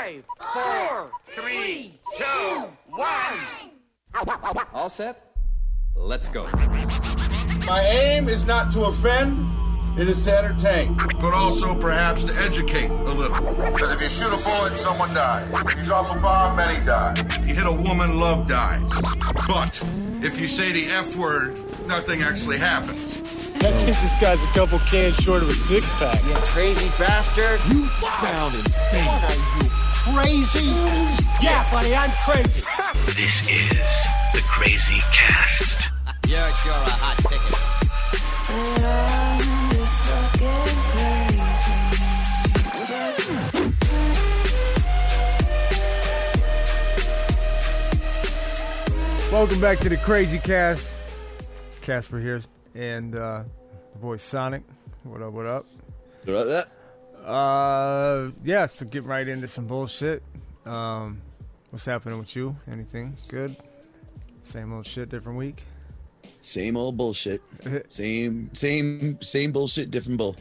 [0.00, 0.24] Five,
[0.54, 2.24] four, three, two,
[2.88, 3.04] one.
[4.72, 5.36] All set?
[5.94, 6.44] Let's go.
[7.66, 9.36] My aim is not to offend,
[10.00, 10.94] it is to entertain.
[11.20, 13.36] but also perhaps to educate a little.
[13.72, 15.46] Because if you shoot a bullet, someone dies.
[15.66, 17.12] If you drop a bomb, many die.
[17.18, 18.90] If you hit a woman, love dies.
[19.46, 19.82] But
[20.22, 23.18] if you say the F word, nothing actually happens.
[23.62, 26.24] I think this guy's a couple cans short of a six pack.
[26.24, 27.60] You crazy bastard.
[27.70, 27.86] You
[28.22, 29.59] sound insane.
[30.10, 30.66] What are you, crazy?
[31.40, 32.64] Yeah, buddy, I'm crazy.
[33.06, 35.90] This is the KrayZ Cast.
[36.28, 37.54] You're sure a hot ticket.
[49.32, 50.92] Welcome back to the KrayZ Cast.
[51.82, 52.40] Kasper here,
[52.74, 53.44] and uh,
[53.92, 54.62] the boy SoNyc.
[55.04, 55.32] What up?
[55.32, 55.66] What up?
[57.30, 58.66] Uh, yeah.
[58.66, 60.22] So get right into some bullshit.
[60.66, 61.22] Um,
[61.70, 62.56] what's happening with you?
[62.70, 63.56] Anything good?
[64.44, 65.62] Same old shit, different week.
[66.42, 67.42] Same old bullshit.
[67.90, 70.36] Same, same, same bullshit, different bull.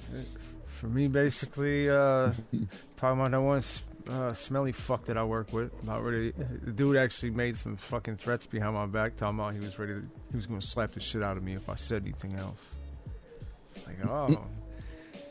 [0.68, 2.32] For me, basically, uh,
[2.96, 3.62] talking about that one
[4.10, 5.72] uh, smelly fuck that I work with.
[5.84, 6.32] About ready.
[6.64, 9.94] The dude actually made some fucking threats behind my back, talking about he was ready.
[9.96, 10.02] To,
[10.32, 12.62] he was going to slap the shit out of me if I said anything else.
[13.76, 14.48] It's like, oh.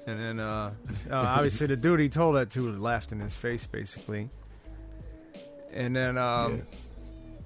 [0.08, 0.72] And then, uh,
[1.10, 4.30] uh, obviously, the dude he told that to laughed in his face, basically.
[5.70, 6.62] And then, um,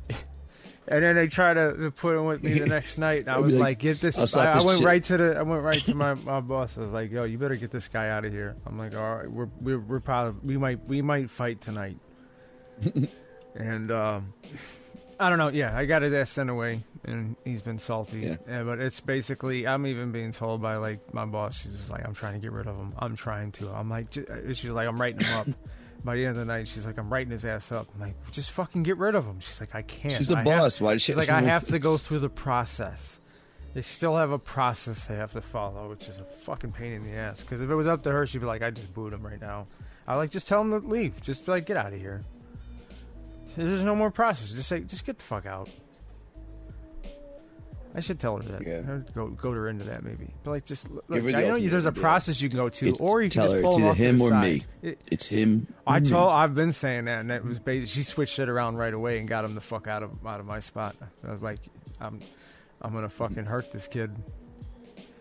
[0.86, 3.22] and then they tried to put him with me the next night.
[3.22, 5.04] And I was like, like, "Get this!" "I'll slap I, I this went shit." right
[5.04, 5.38] to the.
[5.38, 6.78] I went right to my, my boss.
[6.78, 9.16] I was like, "Yo, you better get this guy out of here." I'm like, "All
[9.16, 11.98] right, we're we're, we're probably we might we might fight tonight."
[13.56, 14.32] and um,
[15.22, 15.48] I don't know.
[15.48, 18.36] Yeah, I got his ass sent away, and he's been salty.
[18.46, 18.62] Yeah.
[18.64, 21.62] but it's basically I'm even being told by like my boss.
[21.62, 22.92] She's just like, "I'm trying to get rid of him.
[22.98, 25.46] I'm trying to." I'm like, j- uh, she's like, "I'm writing him up."
[26.04, 28.14] By the end of the night, she's like, "I'm writing his ass up." I'm like,
[28.32, 30.80] "Just fucking get rid of him." She's like, "I can't." She's the I have- boss.
[30.80, 33.20] Why does she- She's like, "I have to go through the process."
[33.74, 37.04] They still have a process they have to follow, which is a fucking pain in
[37.04, 37.40] the ass.
[37.42, 39.40] Because if it was up to her, she'd be like, "I just boot him right
[39.40, 39.68] now."
[40.06, 41.20] I like just tell him to leave.
[41.22, 42.24] Just like, "Get out of here."
[43.56, 44.52] There's no more process.
[44.52, 45.68] Just say, just get the fuck out.
[47.94, 48.66] I should tell her that.
[48.66, 49.00] Yeah.
[49.14, 50.32] Go go her into that maybe.
[50.44, 52.86] But like, just look, her I know you, there's a process you can go to,
[52.88, 54.30] It's- or you can tell just her pull him either off to him the or
[54.30, 54.42] side.
[54.44, 54.64] me.
[54.80, 55.66] It- It's him.
[55.86, 58.94] I told I've been saying that, and it was ba- she switched it around right
[58.94, 60.96] away and got him the fuck out of out of my spot.
[61.26, 61.58] I was like,
[62.00, 62.20] I'm
[62.80, 64.10] I'm gonna fucking hurt this kid.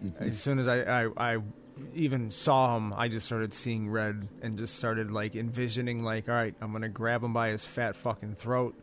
[0.02, 0.24] Mm-hmm.
[0.24, 1.38] As soon as I, I I
[1.94, 6.36] even saw him, I just started seeing red and just started like envisioning like, all
[6.36, 8.75] right, I'm gonna grab him by his fat fucking throat.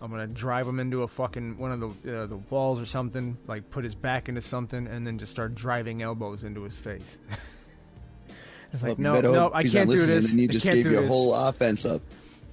[0.00, 3.36] I'm gonna drive him into a fucking one of the uh, the walls or something,
[3.46, 7.18] like put his back into something, and then just start driving elbows into his face.
[8.72, 10.30] it's like, no, no, I can't do this.
[10.30, 11.08] And you just gave your this.
[11.10, 12.02] whole offense up.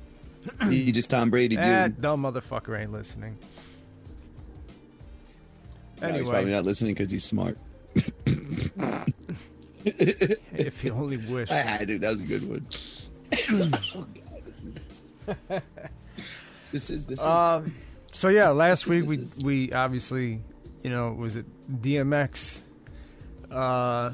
[0.70, 1.66] you just Tom Brady, dude.
[1.66, 3.38] That dumb motherfucker ain't listening.
[6.02, 7.58] No, he's Anyway, probably not listening because he's smart.
[9.86, 11.50] if you only wish.
[11.50, 12.68] I think that was a good one.
[13.96, 15.62] oh, God, this is.
[16.72, 17.26] This is this is.
[17.26, 17.74] Um,
[18.12, 20.42] so yeah, last week we is- we obviously,
[20.84, 21.46] you know, was it
[21.82, 22.62] DMX?
[23.52, 24.12] Uh,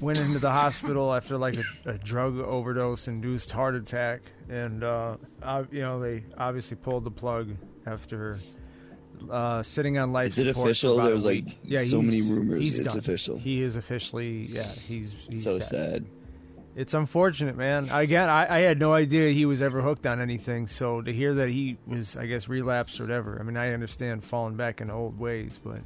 [0.00, 5.16] went into the hospital after like a, a drug overdose induced heart attack, and uh,
[5.42, 7.50] I, you know they obviously pulled the plug
[7.86, 8.38] after
[9.30, 10.96] uh, sitting on life Is it official?
[10.96, 12.60] There was, like, yeah, so many rumors.
[12.60, 12.98] He's It's done.
[12.98, 13.38] official.
[13.38, 14.64] He is officially yeah.
[14.64, 15.62] He's he's so dead.
[15.62, 16.04] sad.
[16.76, 17.88] It's unfortunate, man.
[17.90, 20.66] Again, I, I had no idea he was ever hooked on anything.
[20.66, 23.38] So to hear that he was, I guess, relapsed or whatever.
[23.38, 25.82] I mean, I understand falling back in old ways, but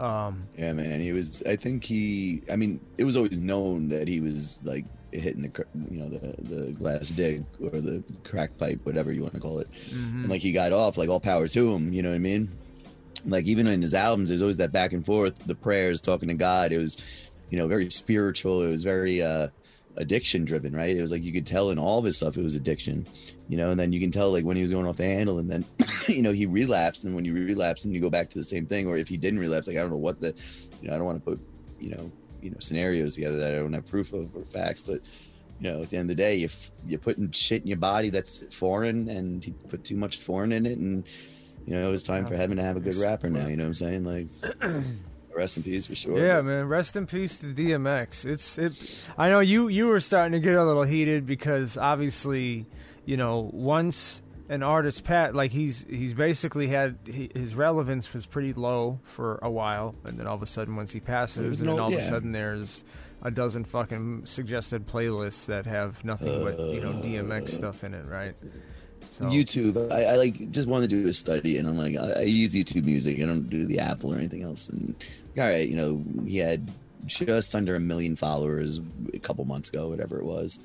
[0.00, 1.00] um, Yeah, man.
[1.00, 1.42] He was.
[1.46, 2.42] I think he.
[2.52, 4.84] I mean, it was always known that he was like
[5.20, 9.34] hitting the, you know, the the glass dig or the crack pipe, whatever you want
[9.34, 9.70] to call it.
[9.90, 10.20] Mm-hmm.
[10.20, 11.92] And like he got off, like all power to him.
[11.92, 12.50] You know what I mean?
[13.24, 16.34] Like even in his albums, there's always that back and forth, the prayers, talking to
[16.34, 16.72] God.
[16.72, 16.96] It was,
[17.50, 18.62] you know, very spiritual.
[18.62, 19.48] It was very uh
[19.96, 20.96] addiction driven, right?
[20.96, 23.06] It was like you could tell in all of his stuff it was addiction,
[23.48, 23.70] you know.
[23.70, 25.64] And then you can tell like when he was going off the handle, and then
[26.08, 27.04] you know he relapsed.
[27.04, 29.16] And when you relapse and you go back to the same thing, or if he
[29.16, 30.34] didn't relapse, like I don't know what the,
[30.80, 31.40] you know, I don't want to put,
[31.80, 32.10] you know,
[32.44, 35.00] you know scenarios together that I don't have proof of or facts, but
[35.60, 38.10] you know, at the end of the day, if you're putting shit in your body
[38.10, 41.04] that's foreign, and you put too much foreign in it, and
[41.66, 43.46] you know, it's time for heaven to have a good rapper now.
[43.46, 44.04] You know what I'm saying?
[44.04, 44.26] Like,
[45.34, 46.18] rest in peace for sure.
[46.18, 46.66] yeah, man.
[46.66, 48.24] Rest in peace to DMX.
[48.26, 48.72] It's it.
[49.16, 52.66] I know you you were starting to get a little heated because obviously,
[53.06, 58.26] you know, once an artist pat like he's he's basically had he, his relevance was
[58.26, 61.68] pretty low for a while and then all of a sudden once he passes and
[61.68, 62.84] then all of a sudden there's
[63.22, 68.04] a dozen fucking suggested playlists that have nothing but you know DMX stuff in it
[68.06, 68.34] right
[69.06, 69.92] so YouTube.
[69.92, 72.52] I, I like just want to do a study, and I'm like, I, I use
[72.54, 73.20] YouTube Music.
[73.20, 74.68] I don't do the Apple or anything else.
[74.68, 74.94] And
[75.38, 76.70] all right, you know, he had
[77.06, 78.80] just under a million followers
[79.12, 80.58] a couple months ago, whatever it was.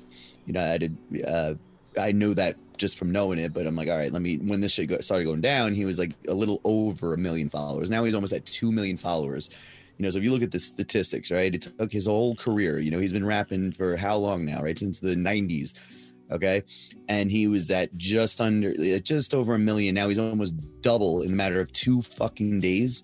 [0.46, 0.96] You know, I did.
[1.26, 1.54] Uh,
[1.98, 4.36] I knew that just from knowing it, but I'm like, all right, let me.
[4.38, 7.48] When this shit go, started going down, he was like a little over a million
[7.48, 7.90] followers.
[7.90, 9.50] Now he's almost at two million followers.
[9.98, 12.78] You know, so if you look at the statistics, right, it took his whole career.
[12.78, 14.78] You know, he's been rapping for how long now, right?
[14.78, 15.74] Since the '90s.
[16.30, 16.62] Okay,
[17.08, 19.94] and he was at just under, just over a million.
[19.94, 23.02] Now he's almost double in a matter of two fucking days.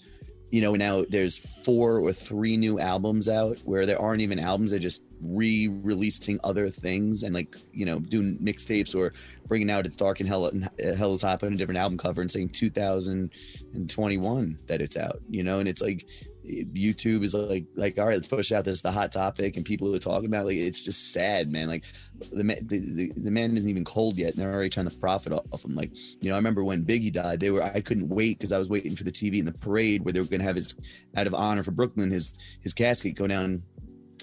[0.57, 4.71] You know, now there's four or three new albums out where there aren't even albums;
[4.71, 9.13] they're just re-releasing other things and like you know doing mixtapes or
[9.49, 12.23] bringing out "It's Dark and Hell and Hell is Hot" on a different album cover
[12.23, 15.21] and saying 2021 that it's out.
[15.29, 16.07] You know, and it's like
[16.47, 19.95] YouTube is like like all right, let's push out this the hot topic and people
[19.95, 20.47] are talking about it.
[20.47, 21.69] like it's just sad, man.
[21.69, 21.85] Like
[22.33, 25.33] the the, the, the man isn't even cold yet, and they're already trying to profit
[25.33, 25.75] off him.
[25.75, 25.91] Like
[26.21, 28.69] you know, I remember when Biggie died, they were I couldn't wait because I was
[28.69, 30.75] waiting for the TV in the parade where they were going to have his
[31.17, 33.63] out of honor for Brooklyn his his casket go down,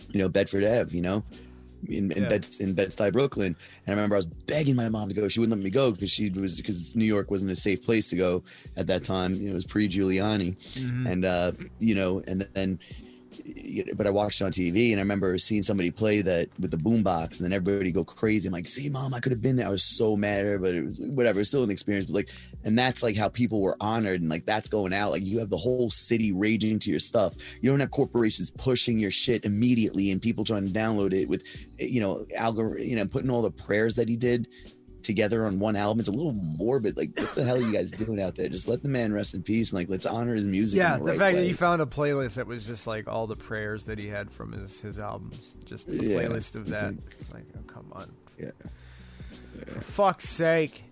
[0.10, 1.24] you know, Bedford Ave, you know.
[1.88, 2.30] In, in Yeah.
[2.30, 5.28] Bed in Stuy, Brooklyn, and I remember I was begging my mom to go.
[5.28, 8.08] She wouldn't let me go because she was because New York wasn't a safe place
[8.10, 8.44] to go
[8.78, 9.36] at that time.
[9.36, 10.56] You know, it was pre Giuliani,
[11.08, 12.80] and uh, you know, and then,
[13.96, 16.78] but I watched it on TV, and I remember seeing somebody play that with the
[16.78, 18.48] boombox, and then everybody go crazy.
[18.48, 20.58] I'm like, "See, mom, I could have been there." I was so mad at her,
[20.58, 21.40] but it was whatever.
[21.42, 22.30] It's still an experience, but like,
[22.64, 25.12] and that's like how people were honored, and like that's going out.
[25.12, 27.34] Like you have the whole city raging to your stuff.
[27.62, 31.44] You don't have corporations pushing your shit immediately, and people trying to download it with,
[31.78, 34.48] you know, algorithm, you know, putting all the prayers that he did
[35.04, 36.00] together on one album.
[36.00, 36.96] It's a little morbid.
[36.98, 38.50] Like, what the hell are you guys doing out there?
[38.50, 40.78] Just let the man rest in peace and like let's honor his music.
[40.78, 41.42] yeah the the, right fact way.
[41.42, 44.32] that you found a playlist that was just like all the prayers that he had
[44.32, 47.62] from his his albums just a Yeah, playlist of it's that like- it's like oh
[47.68, 48.52] come on Yeah.
[49.68, 50.84] for fuck's sake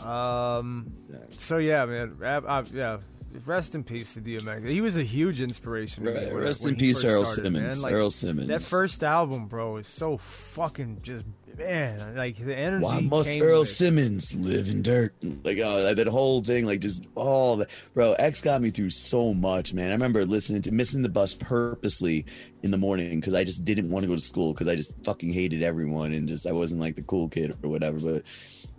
[0.00, 0.92] um
[1.38, 2.98] so yeah man I, I, yeah
[3.44, 6.76] rest in peace to DMX he was a huge inspiration to me Right, rest in
[6.76, 7.82] peace, Earl started, Simmons.
[7.82, 8.48] Like, Earl Simmons.
[8.48, 11.24] that first album bro is so fucking just
[11.58, 15.14] man like the energy Why must Earl with- Simmons live in dirt?
[15.44, 17.68] Like, oh, that, that whole thing, like, just all that.
[17.92, 19.88] Bro, X got me through so much, man.
[19.88, 22.24] I remember listening to missing the bus purposely
[22.62, 24.94] in the morning because I just didn't want to go to school because I just
[25.04, 27.98] fucking hated everyone and just I wasn't like the cool kid or whatever.
[27.98, 28.22] But,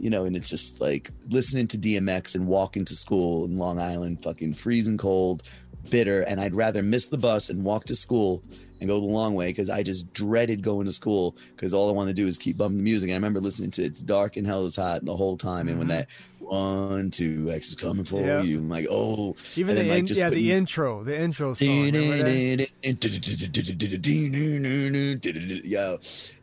[0.03, 3.79] you know, and it's just like listening to DMX and walking to school in Long
[3.79, 5.43] Island, fucking freezing cold,
[5.89, 6.23] bitter.
[6.23, 8.43] And I'd rather miss the bus and walk to school
[8.81, 11.93] and go the long way because I just dreaded going to school because all I
[11.93, 13.07] wanted to do is keep bumping the music.
[13.07, 15.79] And I remember listening to "It's Dark and Hell is Hot" the whole time, and
[15.79, 16.07] when that
[16.39, 18.47] one, two, X is coming for Mm-hmm.
[18.47, 21.67] You, I'm like, oh, even the like, in, yeah the intro the intro song?
[25.65, 25.99] Yo,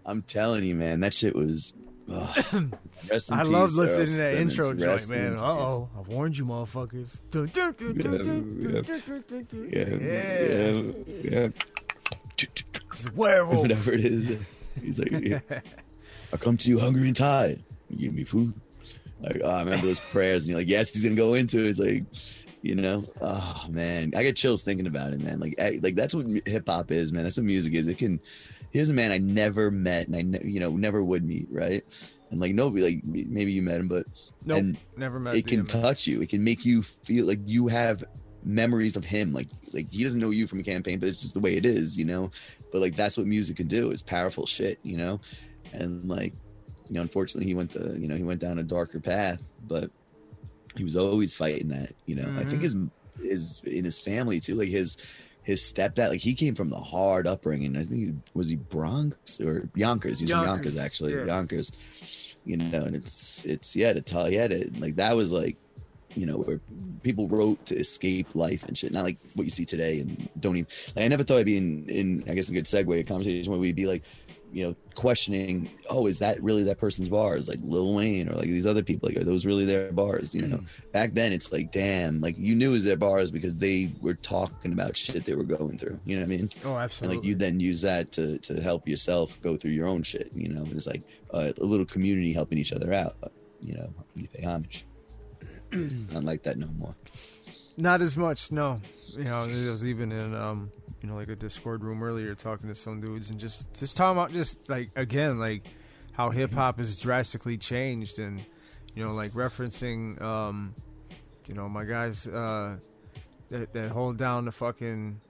[0.07, 1.75] I'm telling you, man, that shit was.
[2.11, 5.37] I love listening to that intro joint, man.
[5.37, 7.19] Uh oh, I warned you, motherfuckers.
[9.73, 10.93] Yeah, yeah,
[11.31, 11.49] yeah.
[13.15, 13.61] Werewolf.
[13.63, 14.41] Whatever it is,
[14.81, 15.41] he's like, yeah.
[16.33, 17.63] I come to you hungry and tired.
[17.89, 18.55] You give me food.
[19.21, 21.61] Like oh, I remember those prayers, and you're like, yes, he's gonna go into.
[21.61, 21.69] it.
[21.69, 22.05] It's like
[22.63, 25.41] you know, oh man, I get chills thinking about it, man.
[25.41, 27.25] Like, I, like that's what hip hop is, man.
[27.25, 27.87] That's what music is.
[27.87, 28.21] It can.
[28.71, 31.83] Here's a man I never met, and I, ne- you know, never would meet, right?
[32.31, 34.07] And like nobody, like maybe you met him, but
[34.45, 35.35] Nope, never met.
[35.35, 36.21] it can touch you.
[36.23, 38.05] It can make you feel like you have
[38.45, 39.33] memories of him.
[39.33, 41.67] Like like he doesn't know you from a campaign, but it's just the way it
[41.67, 42.31] is, you know.
[42.73, 43.91] But like that's what music can do.
[43.91, 45.21] It's powerful shit, you know.
[45.73, 46.35] And like
[46.89, 49.91] you know, unfortunately, he went the you know he went down a darker path, but
[50.77, 51.95] he was always fighting that.
[52.07, 52.89] You know, I think mm-hmm.
[53.23, 54.55] his is in his family too.
[54.55, 54.97] Like his
[55.43, 57.77] his stepdad, like he came from the hard upbringing.
[57.77, 60.19] I think he, was he Bronx or Yonkers.
[60.19, 61.15] He's Yonkers, Yonkers actually.
[61.15, 61.25] yeah.
[61.25, 61.73] Yonkers.
[62.45, 65.57] You know, and it's it's yeah to tell yeah to like that was like
[66.15, 66.61] you know where
[67.03, 68.93] people wrote to escape life and shit.
[68.93, 70.67] Not like what you see today and don't even.
[70.97, 73.51] Like, I never thought I'd be in in I guess a good segue a conversation
[73.51, 74.03] where we'd be like
[74.53, 77.49] you know, questioning, oh, is that really that person's bars?
[77.49, 80.35] Like Lil Wayne or like these other people, like are those really their bars?
[80.35, 80.61] You know,
[80.93, 84.15] back then it's like, damn, like you knew it was their bars because they were
[84.15, 85.99] talking about shit they were going through.
[86.05, 86.51] You know what I mean?
[86.65, 87.17] Oh, And absolutely.
[87.19, 90.31] like you then use that to to help yourself go through your own shit.
[90.35, 91.03] You know, it's like
[91.33, 93.17] uh, a little community helping each other out.
[93.63, 94.85] You know, you pay homage.
[95.73, 96.95] Not like that no more.
[97.77, 98.81] Not as much, no.
[99.17, 102.69] You know, it was even in um, you know, like a Discord room earlier talking
[102.69, 105.65] to some dudes and just just talking about just like again, like
[106.13, 108.45] how hip hop has drastically changed and
[108.95, 110.75] You know, like referencing, um,
[111.47, 112.77] you know, my guys uh,
[113.49, 115.21] that, that hold down the fucking,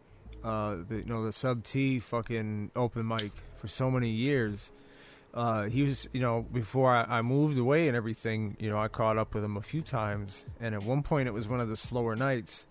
[0.43, 4.73] uh, the, you know, the sub T fucking open mic for so many years.
[5.35, 8.89] Uh, he was, you know, before I, I moved away and everything, you know, I
[8.89, 11.69] caught up with him a few times, and at one point it was one of
[11.69, 12.67] the slower nights,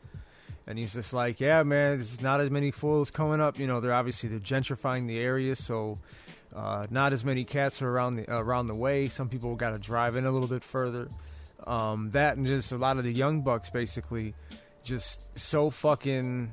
[0.70, 3.58] and he's just like, "Yeah, man, there's not as many fools coming up.
[3.60, 5.98] You know, they're obviously they're gentrifying the area, so
[6.56, 9.10] uh, not as many cats are around the around the way.
[9.10, 11.10] Some people got to drive in a little bit further.
[11.66, 14.36] Um, that and just a lot of the young bucks, basically,
[14.84, 16.52] just so fucking.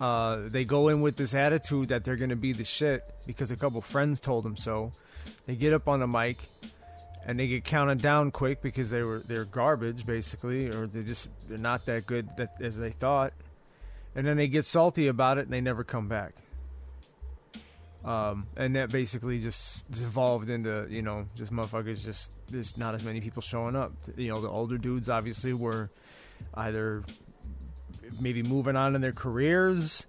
[0.00, 3.56] Uh, they go in with this attitude that they're gonna be the shit because a
[3.56, 4.92] couple friends told them so.
[5.46, 6.48] They get up on the mic
[7.26, 11.28] and they get counted down quick because they were they're garbage basically, or they just
[11.48, 13.32] they're not that good that, as they thought.
[14.14, 16.34] And then they get salty about it and they never come back.
[18.04, 23.02] Um, and that basically just evolved into you know just motherfuckers just there's not as
[23.02, 23.92] many people showing up.
[24.16, 25.90] You know the older dudes obviously were
[26.54, 27.02] either
[28.20, 30.06] maybe moving on in their careers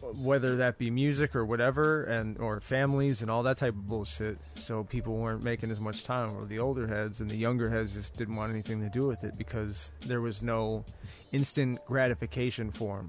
[0.00, 4.38] whether that be music or whatever and or families and all that type of bullshit
[4.56, 7.94] so people weren't making as much time or the older heads and the younger heads
[7.94, 10.84] just didn't want anything to do with it because there was no
[11.32, 13.08] instant gratification for them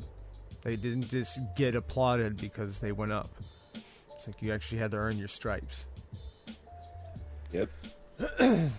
[0.63, 3.29] they didn't just get applauded because they went up
[4.15, 5.85] it's like you actually had to earn your stripes
[7.51, 7.69] Yep.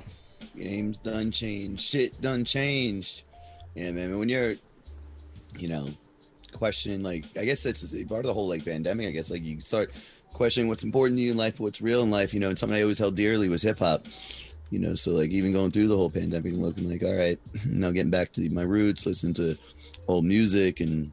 [0.57, 1.83] Games done changed.
[1.83, 3.23] Shit done changed.
[3.75, 4.19] Yeah, man.
[4.19, 4.57] When you're,
[5.59, 5.89] you know,
[6.53, 9.09] questioning, like, I guess that's part of the whole, like, pandemic.
[9.09, 9.93] I guess, like, you start
[10.33, 12.77] questioning what's important to you in life, what's real in life, you know, and something
[12.77, 14.07] I always held dearly was hip hop.
[14.71, 17.39] You know, so, like, even going through the whole pandemic and looking like, all right,
[17.65, 19.57] now getting back to my roots, listening to
[20.09, 21.11] old music and,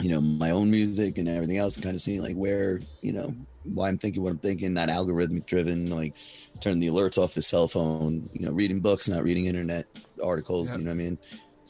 [0.00, 3.12] you know, my own music and everything else, and kind of seeing, like, where, you
[3.12, 3.34] know,
[3.74, 6.14] why I'm thinking what I'm thinking, not algorithmic driven, like
[6.60, 9.86] turning the alerts off the cell phone, you know, reading books, not reading internet
[10.22, 10.78] articles, Yep.
[10.78, 11.18] you know what I mean?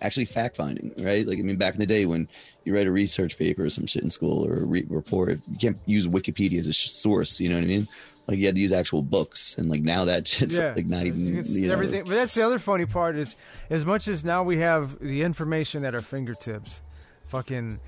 [0.02, 1.26] Actually fact finding, right?
[1.26, 2.28] Like, I mean, back in the day when
[2.64, 5.58] you write a research paper or some shit in school or a re- report, you
[5.58, 7.88] can't use Wikipedia as a sh- source, you know what I mean?
[8.26, 9.56] Like, you had to use actual books.
[9.56, 12.04] And like now that shit's like not even, It's you know, everything.
[12.04, 13.36] But that's the other funny part is,
[13.70, 16.82] as much as now we have the information at our fingertips,
[17.26, 17.80] fucking,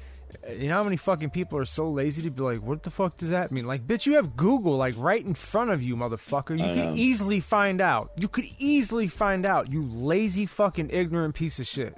[0.57, 3.17] you know how many fucking people are so lazy to be like, what the fuck
[3.17, 3.67] does that mean?
[3.67, 6.59] Like, bitch, you have Google like right in front of you, motherfucker.
[6.59, 6.95] You I could know.
[6.97, 8.11] easily find out.
[8.17, 9.71] You could easily find out.
[9.71, 11.97] You lazy fucking ignorant piece of shit.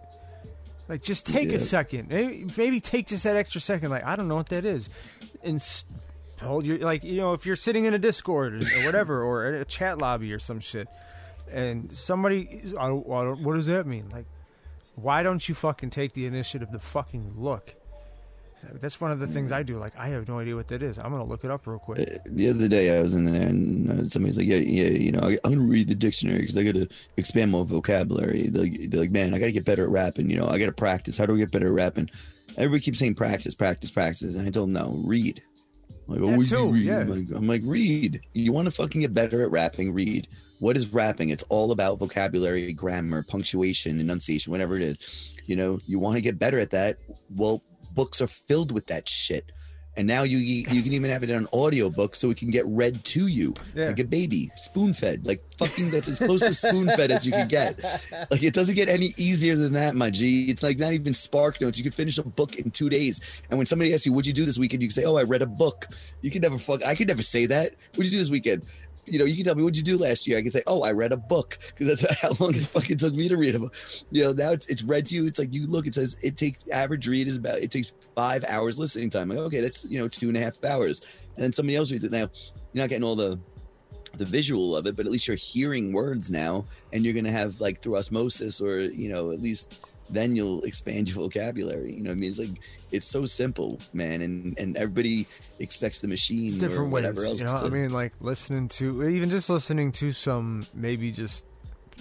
[0.89, 1.57] Like, just take Yeah.
[1.57, 2.09] a second.
[2.09, 3.91] Maybe, maybe take just that extra second.
[3.91, 4.89] Like, I don't know what that is,
[5.43, 5.57] and.
[5.57, 5.85] s
[6.43, 9.65] hold your like you know if you're sitting in a discord or whatever or a
[9.67, 10.89] chat lobby or some shit
[11.53, 14.25] and somebody I don't, I don't- what does that mean like
[14.95, 17.75] why don't you fucking take the initiative to fucking look
[18.75, 20.99] that's one of the things i do like i have no idea what that is
[20.99, 23.91] i'm gonna look it up real quick the other day I was in there and
[23.91, 26.63] uh, somebody's like, yeah, yeah, you know, I, I'm gonna read the dictionary because I
[26.65, 28.49] got to expand my vocabulary.
[28.49, 30.31] They're, like- they're like, man, I got to get better at rapping.
[30.31, 31.19] You know, I got to practice.
[31.19, 32.11] How do I get better at rapping?
[32.57, 35.43] Everybody keeps saying practice, practice, practice, and I told them no, read.
[36.07, 36.83] Like, That oh, read.
[36.83, 37.01] yeah.
[37.01, 38.21] I'm, like, I'm like, read.
[38.33, 39.93] You want to fucking get better at rapping?
[39.93, 40.29] Read.
[40.59, 41.29] What is rapping?
[41.31, 44.99] It's all about vocabulary, grammar, punctuation, enunciation, whatever it is.
[45.47, 46.99] You know, you want to get better at that.
[47.35, 47.63] Well,
[47.95, 49.53] books are filled with that shit.
[49.97, 52.49] And now you you can even have it in an audio book so it can
[52.51, 53.89] get read to you Yeah.
[53.89, 57.33] like a baby, spoon fed, like fucking that's as close to spoon fed as you
[57.33, 57.79] can get.
[58.31, 60.45] Like it doesn't get any easier than that, my G.
[60.49, 61.77] It's like not even Spark Notes.
[61.77, 63.21] You can finish a book in two days.
[63.51, 65.25] And when somebody asks you, "What'd you do this weekend?" you can say, "Oh, I
[65.25, 65.89] read a book."
[66.23, 66.85] You can never fuck.
[66.87, 67.75] I could never say that.
[67.95, 68.63] What'd you do this weekend?
[69.11, 70.39] You know, you can tell me what'd you do last year.
[70.39, 73.15] I can say, "Oh, I read a book," because that's how long it fucking took
[73.15, 73.75] me to read a book.
[74.11, 75.27] You know, now it's it's read to you.
[75.27, 75.87] It's like you look.
[75.87, 79.29] It says it takes average read is about it takes five hours listening time.
[79.29, 81.03] Like, okay, that's you know two and a half hours.
[81.37, 82.13] And then somebody else reads it.
[82.13, 82.31] Now
[82.73, 83.39] you're not getting all the
[84.17, 87.61] the visual of it, but at least you're hearing words now, and you're gonna have
[87.61, 89.79] like through osmosis, or you know, at least
[90.11, 91.95] then you'll expand your vocabulary.
[91.95, 95.27] You know, what I mean, it's like it's so simple, man, and and everybody
[95.59, 97.39] expects the machine it's or different ways whatever else.
[97.39, 101.45] you know to, i mean like listening to even just listening to some maybe just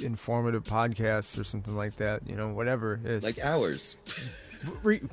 [0.01, 3.97] informative podcasts or something like that you know whatever like ours.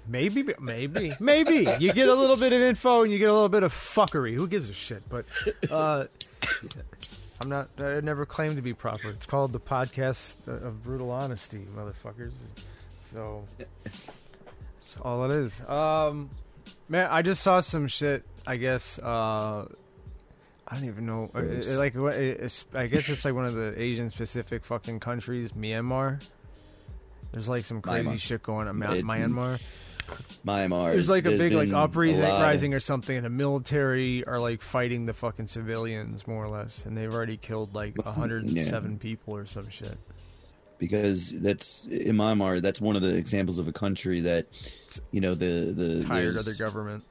[0.08, 3.48] Maybe, maybe, maybe you get a little bit of info and you get a little
[3.48, 4.34] bit of fuckery.
[4.34, 5.04] Who gives a shit?
[5.08, 5.24] But
[5.70, 6.06] uh,
[7.40, 7.68] I'm not.
[7.78, 9.08] I never claimed to be proper.
[9.10, 12.32] It's called the podcast of brutal honesty, motherfuckers.
[13.12, 13.44] So
[13.84, 15.60] that's all it is.
[15.68, 16.30] Um,
[16.88, 18.24] man, I just saw some shit.
[18.46, 18.98] I guess.
[18.98, 19.66] Uh,
[20.68, 21.30] I don't even know.
[21.32, 21.74] Gross.
[21.74, 25.52] uh, like, what- it's, I guess it's like one of the Asian specific fucking countries,
[25.52, 26.20] Myanmar.
[27.32, 28.18] There's like some crazy Myanmar.
[28.20, 28.82] shit going on.
[28.82, 29.60] It- Myanmar.
[30.46, 30.92] Myanmar.
[30.92, 33.30] There's like a there's big like uprising a lot of- rising or something, and the
[33.30, 37.96] military are like fighting the fucking civilians more or less, and they've already killed like
[38.04, 39.98] 107 people or some shit.
[40.78, 44.46] Because that's in my mind that's one of the examples of a country that
[45.10, 47.04] you know the the Tired of there's- the government.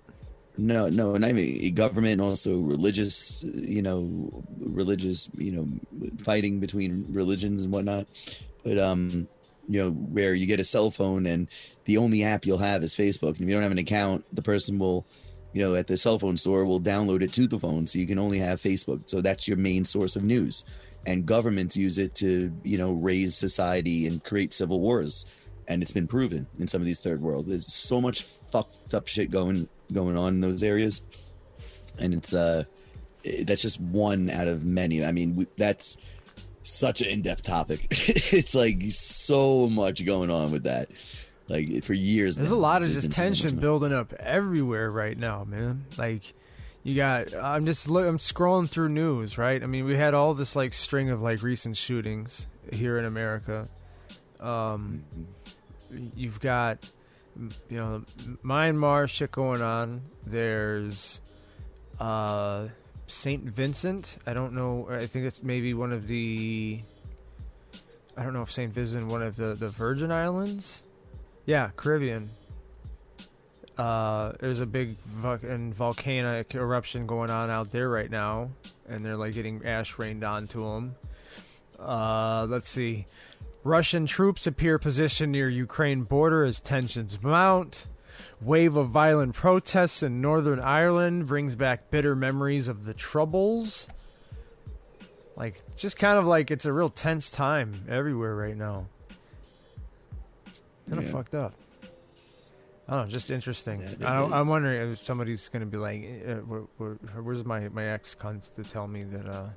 [0.57, 5.67] no, no, not even government, and also religious, you know, religious, you know,
[6.19, 8.07] fighting between religions and whatnot.
[8.63, 9.27] But um,
[9.67, 11.47] you know, where you get a cell phone and
[11.85, 14.41] the only app you'll have is Facebook, and if you don't have an account, the
[14.41, 15.05] person will,
[15.53, 18.07] you know, at the cell phone store will download it to the phone, so you
[18.07, 19.01] can only have Facebook.
[19.09, 20.63] So that's your main source of news,
[21.05, 25.25] and governments use it to, you know, raise society and create civil wars.
[25.67, 27.47] And it's been proven in some of these third worlds.
[27.47, 31.01] There's so much fucked up shit going going on in those areas,
[31.97, 32.65] and it's uh
[33.43, 35.03] that's just one out of many.
[35.03, 35.97] I mean, we, that's
[36.63, 37.87] such an in-depth topic.
[38.31, 40.89] it's like so much going on with that.
[41.47, 45.17] Like for years, There's a lot of just been so tension building up everywhere right
[45.17, 45.85] now, man.
[45.97, 46.33] Like
[46.85, 49.61] you got I'm just I'm scrolling through news, right?
[49.61, 53.67] I mean, we had all this like string of like recent shootings here in America.
[54.39, 55.03] Um
[56.15, 56.77] you've got
[57.69, 58.03] you know
[58.43, 60.03] Myanmar shit going on.
[60.27, 61.21] There's
[61.99, 62.67] uh
[63.07, 63.43] St.
[63.43, 64.17] Vincent.
[64.27, 64.87] I don't know.
[64.87, 66.83] I think it's maybe one of the
[68.15, 68.71] I don't know if St.
[68.71, 70.83] Vincent one of the the Virgin Islands.
[71.47, 72.29] Yeah, Caribbean.
[73.77, 78.49] Uh, there's a big fucking volcanic eruption going on out there right now,
[78.87, 80.95] and they're like getting ash rained onto them.
[81.77, 83.05] Uh, let's see.
[83.63, 87.87] Russian troops appear positioned near Ukraine border as tensions mount.
[88.41, 93.87] Wave of violent protests in Northern Ireland brings back bitter memories of the Troubles.
[95.35, 98.85] Like, just kind of like it's a real tense time everywhere right now.
[100.87, 101.11] Kind of Yeah.
[101.11, 101.53] fucked up.
[102.87, 103.97] I don't know, just interesting.
[104.03, 107.85] I, I'm wondering if somebody's going to be like, uh, where, where, where's my, my
[107.85, 109.49] ex cunt to tell me that, uh,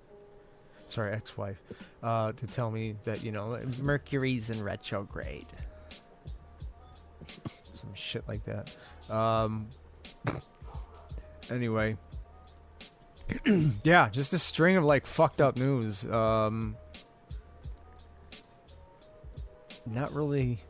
[0.89, 1.63] sorry, ex wife,
[2.03, 5.47] uh, to tell me that, you know, Mercury's in retrograde.
[7.75, 9.15] Some shit like that.
[9.15, 9.69] Um,
[11.51, 11.99] anyway.
[13.85, 16.03] yeah, just a string of like fucked up news.
[16.07, 16.77] Um,
[19.85, 20.61] not really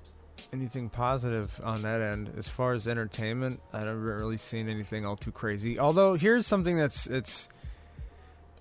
[0.52, 3.60] anything positive on that end as far as entertainment.
[3.72, 5.78] I haven't really seen anything all too crazy.
[5.78, 7.48] Although here's something that's it's.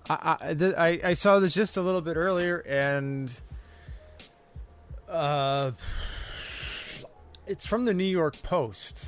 [0.08, 3.32] I I, th- I I saw this just a little bit earlier and.
[5.08, 5.72] Uh,
[7.46, 9.04] it's from the New York Post.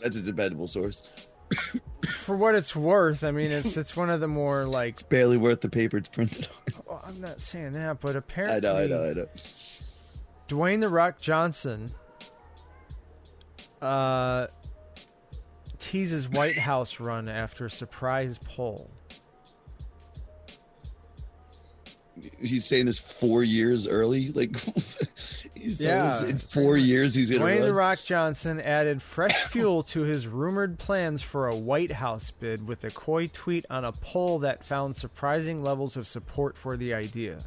[0.00, 1.08] That's a dependable source.
[2.08, 4.94] For what it's worth, I mean, it's it's one of the more like.
[4.94, 6.82] It's barely worth the paper it's printed on.
[6.86, 9.28] Well, I'm not saying that, but apparently, I know, I know, I know.
[10.48, 11.92] Dwayne the Rock Johnson
[13.82, 14.46] uh,
[15.78, 18.90] teases White House run after a surprise poll.
[22.40, 24.30] He's saying this four years early.
[24.32, 24.56] Like,
[25.54, 26.20] he's Yeah.
[26.20, 26.28] yeah.
[26.30, 27.68] in four years he's gonna Dwayne run.
[27.68, 32.66] the Rock Johnson added fresh fuel to his rumored plans for a White House bid
[32.66, 36.92] with a coy tweet on a poll that found surprising levels of support for the
[36.92, 37.38] idea.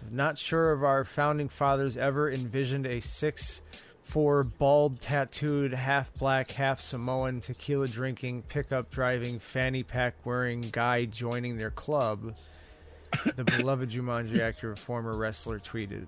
[0.00, 3.62] Says, Not sure if our founding fathers ever envisioned a six
[4.02, 11.06] four bald tattooed half black half Samoan tequila drinking pickup driving fanny pack wearing guy
[11.06, 12.34] joining their club.
[13.34, 16.06] The beloved Jumanji actor, former wrestler, tweeted.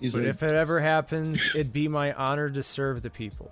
[0.00, 3.50] He's But like, if it ever happens, it'd be my honor to serve the people.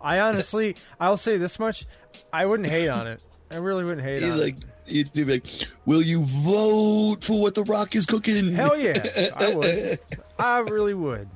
[0.00, 1.86] I honestly, I'll say this much:
[2.32, 3.22] I wouldn't hate on it.
[3.50, 4.64] I really wouldn't hate he's on like, it.
[4.86, 5.46] He's doing like,
[5.84, 8.54] will you vote for what the Rock is cooking?
[8.54, 9.98] Hell yeah, I would.
[10.38, 11.28] I really would.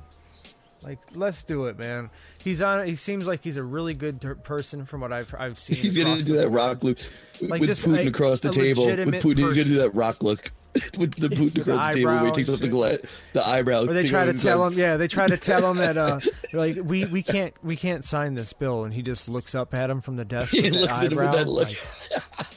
[0.83, 2.09] Like, let's do it, man.
[2.39, 2.87] He's on.
[2.87, 5.75] He seems like he's a really good ter- person from what I've I've seen.
[5.77, 6.97] He's gonna do that rock look
[7.39, 8.87] Like, with just Putin across the table.
[8.87, 10.51] With Putin, he's gonna do that rock look
[10.97, 12.97] with the Putin the across the table where he takes off the gla-
[13.33, 13.83] the eyebrow.
[13.83, 16.19] Or they try to tell him, yeah, they try to tell him that uh,
[16.53, 19.87] like we we can't we can't sign this bill, and he just looks up at
[19.91, 21.67] him from the desk He looks at him with that look.
[21.67, 22.47] like-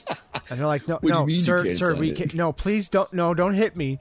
[0.51, 3.13] and they're like, no, What do you no, sir, sir, we can't, no, please don't,
[3.13, 3.99] no, don't hit me.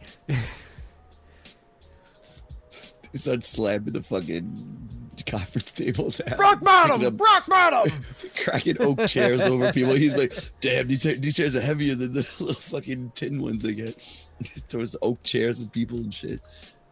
[3.11, 4.89] He starts slamming the fucking
[5.27, 6.37] conference table down.
[6.37, 8.03] Rock bottom, up- rock bottom.
[8.43, 9.93] cracking oak chairs over people.
[9.93, 13.73] He's like, damn, these, these chairs are heavier than the little fucking tin ones they
[13.73, 13.99] get.
[14.67, 16.41] Throws oak chairs at people and shit.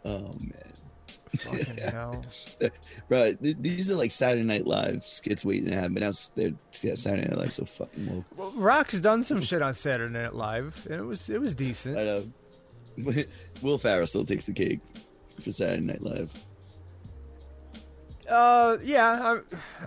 [0.06, 0.71] Oh, man.
[1.40, 2.24] Fucking hell.
[3.10, 5.94] Right, th- these are like Saturday Night Live skits waiting to happen.
[5.94, 8.26] But now they're yeah, Saturday Night Live so fucking woke.
[8.38, 11.98] Well, Rock's done some shit on Saturday Night Live, and it was it was decent.
[11.98, 12.28] I know.
[13.62, 14.80] Will Ferrell still takes the cake
[15.42, 16.30] for Saturday Night Live.
[18.30, 19.40] Uh, yeah,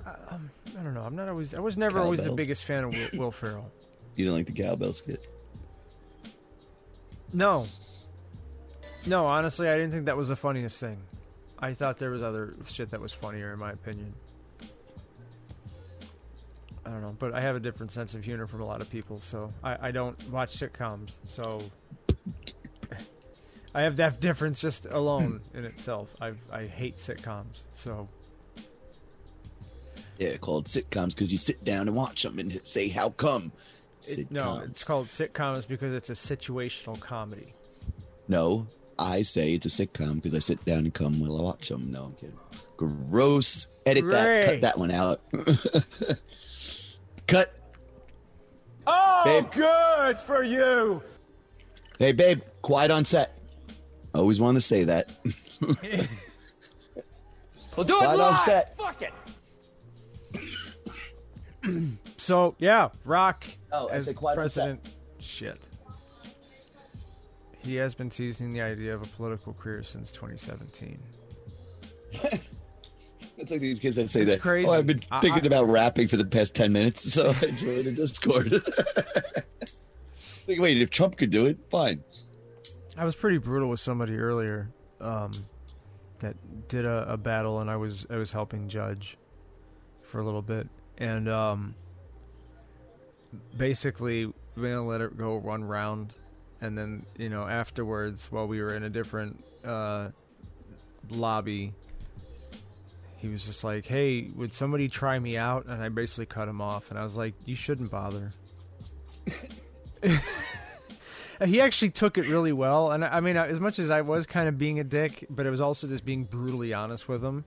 [0.04, 0.37] I, I,
[0.78, 1.02] I don't know.
[1.02, 1.54] I'm not always.
[1.54, 3.70] I was never always the biggest fan of Will, Will Ferrell.
[4.16, 5.26] You don't like the cowbell skit?
[7.33, 7.66] No,
[9.07, 10.98] No, honestly, I didn't think that was the funniest thing.
[11.64, 14.12] I thought there was other shit that was funnier, in my opinion.
[16.85, 18.90] I don't know, but I have a different sense of humor from a lot of
[18.90, 21.14] people, so I, I don't watch sitcoms.
[21.27, 21.62] So
[23.74, 26.14] I have that difference just alone in itself.
[26.20, 28.11] I I hate sitcoms, so
[30.18, 33.53] Yeah, called sitcoms because you sit down and watch them and say, "How come?"
[34.07, 37.55] it, no, it's called sitcoms because it's a situational comedy.
[38.29, 38.66] No,
[38.98, 41.90] I say it's a sitcom because I sit down and come while I watch them.
[41.90, 42.38] No, I'm kidding.
[42.76, 43.66] Gross.
[43.87, 44.46] Edit that.
[44.46, 45.20] Cut that one out.
[47.26, 47.52] Cut.
[48.87, 49.50] Oh, Babe.
[49.50, 51.02] good for you.
[51.98, 52.42] Hey, babe.
[52.62, 53.38] Quiet on set.
[54.14, 55.11] Always wanted to say that.
[57.76, 58.44] We'll do it Quiet on live.
[58.44, 58.76] set.
[58.78, 59.12] Fuck it.
[62.18, 64.62] So yeah, Rock Oh, as said quiet on set.
[64.80, 64.87] president.
[65.18, 65.61] Shit.
[67.64, 70.98] He has been teasing the idea of a political career since 2017.
[72.12, 72.44] It's
[73.50, 74.40] like these kids that say It's that.
[74.40, 74.68] crazy.
[74.68, 77.87] Oh, I've been thinking I- about rapping for the past ten minutes, so I joined
[77.87, 78.53] the Discord.
[80.46, 82.05] like, wait, if Trump could do it, fine.
[82.96, 85.31] I was pretty brutal with somebody earlier um,
[86.20, 86.37] that
[86.68, 89.16] did a, a battle, and I was I was helping judge
[90.03, 91.74] for a little bit, and um,
[93.57, 96.12] basically we're gonna let it go one round,
[96.60, 100.10] and then you know afterwards, while we were in a different uh,
[101.10, 101.72] lobby,
[103.18, 106.60] he was just like, "Hey, would somebody try me out?" And I basically cut him
[106.60, 108.32] off, and I was like, "You shouldn't bother."
[111.44, 114.48] He actually took it really well, and I mean, as much as I was kind
[114.48, 117.44] of being a dick, but it was also just being brutally honest with him.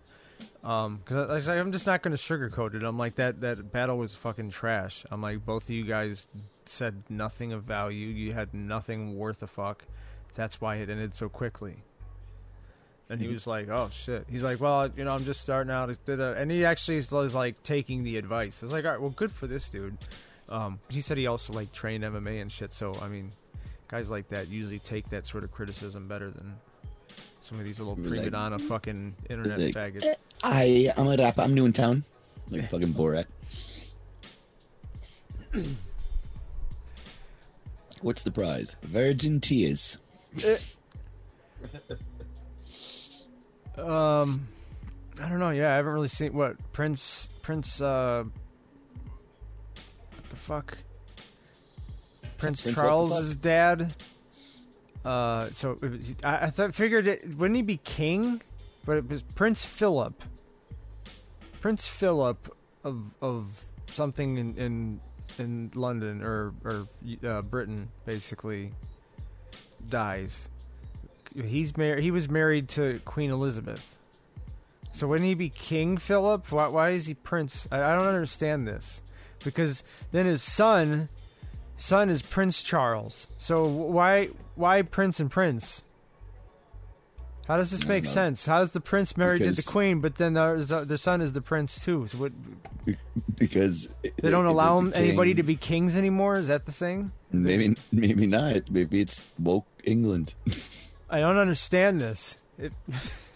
[0.67, 2.83] Um, because I'm just not going to sugarcoat it.
[2.83, 5.05] I'm like that that battle was fucking trash.
[5.09, 6.27] I'm like both of you guys
[6.65, 8.07] said nothing of value.
[8.07, 9.85] You had nothing worth a fuck.
[10.35, 11.77] That's why it ended so quickly.
[13.09, 15.89] And he was like, "Oh shit." He's like, "Well, you know, I'm just starting out."
[16.09, 18.61] And he actually was like taking the advice.
[18.61, 19.97] I was like, "All right, well, good for this dude."
[20.49, 22.73] Um, he said he also like trained MMA and shit.
[22.73, 23.31] So I mean,
[23.87, 26.55] guys like that usually take that sort of criticism better than
[27.41, 30.15] some of these little Like- prima donna fucking internet Like, faggots.
[30.43, 31.41] I, I'm a rapper.
[31.41, 32.03] I'm new in town.
[32.49, 33.25] Like fucking Borat.
[38.01, 38.75] What's the prize?
[38.83, 39.97] Virgin tears.
[43.77, 44.47] Um,
[45.21, 45.49] I don't know.
[45.49, 47.81] Yeah, I haven't really seen what Prince Prince.
[47.81, 48.23] uh
[50.15, 50.77] What the fuck?
[52.37, 53.95] Prince, Prince Charles's dad.
[55.07, 58.41] Uh, so was, I, I thought figured it wouldn't he be king,
[58.85, 60.21] but it was Prince Philip.
[61.61, 64.99] Prince Philip of of something in in,
[65.37, 66.87] in London or or
[67.25, 68.73] uh, Britain basically
[69.87, 70.49] dies.
[71.33, 72.03] He's married.
[72.03, 73.95] He was married to Queen Elizabeth.
[74.91, 76.51] So wouldn't he be King Philip?
[76.51, 77.65] Why, why is he Prince?
[77.71, 79.01] I, I don't understand this.
[79.41, 81.07] Because then his son,
[81.77, 83.27] son is Prince Charles.
[83.37, 85.83] So why why Prince and Prince?
[87.47, 88.09] How does this make know.
[88.09, 88.45] sense?
[88.45, 91.41] How is the prince married to the queen, but then the, the son is the
[91.41, 92.05] prince too?
[92.07, 92.33] So what,
[93.35, 96.35] Because they don't allow him, anybody to be kings anymore?
[96.35, 97.11] Is that the thing?
[97.31, 98.69] Maybe, maybe not.
[98.69, 100.33] Maybe it's woke England.
[101.09, 102.37] I don't understand this.
[102.57, 102.73] It,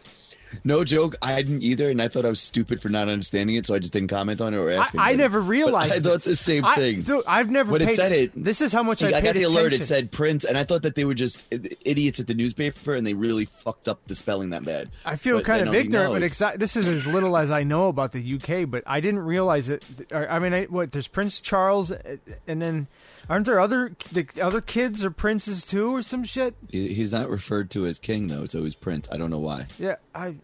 [0.63, 1.15] No joke.
[1.21, 3.79] I didn't either, and I thought I was stupid for not understanding it, so I
[3.79, 4.93] just didn't comment on it or I, ask.
[4.95, 5.17] I anybody.
[5.17, 5.91] never But realized.
[5.93, 6.23] I thought this.
[6.25, 7.01] the same I- thing.
[7.03, 7.71] dude, I've never.
[7.71, 9.73] When it said it- this is how much I I, got the alert.
[9.73, 13.05] It said Prince, and I thought that they were just idiots at the newspaper, and
[13.05, 14.89] they really fucked up the spelling that bad.
[15.05, 17.63] I feel But kind of ignorant, no, but it's- this is as little as I
[17.63, 18.65] know about the UK.
[18.65, 19.83] But I didn't realize it.
[20.13, 20.91] I mean, I, what?
[20.91, 22.87] There's Prince Charles, uh, and then
[23.29, 26.55] aren't there other the other kids or princes too, or some shit?
[26.69, 28.43] he- he's not referred to as king though.
[28.43, 29.07] It's always Prince.
[29.12, 29.67] I don't know why.
[29.77, 30.36] Yeah, I.